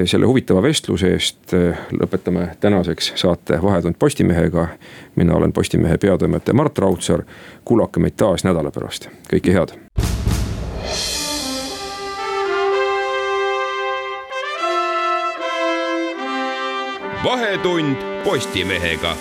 selle 0.06 0.26
huvitava 0.26 0.62
vestluse 0.62 1.12
eest. 1.14 1.54
lõpetame 1.92 2.48
tänaseks 2.60 3.14
saate 3.16 3.62
Vahetund 3.62 3.96
Postimehega. 4.00 4.68
mina 5.16 5.36
olen 5.36 5.54
Postimehe 5.54 5.98
peatoimetaja 5.98 6.54
Mart 6.54 6.78
Raudsaar. 6.78 7.24
kuulake 7.66 8.00
meid 8.00 8.14
taas 8.18 8.44
nädala 8.44 8.72
pärast, 8.72 9.10
kõike 9.34 9.54
head. 9.54 9.78
vahetund 17.24 17.96
Postimehega 18.24 19.16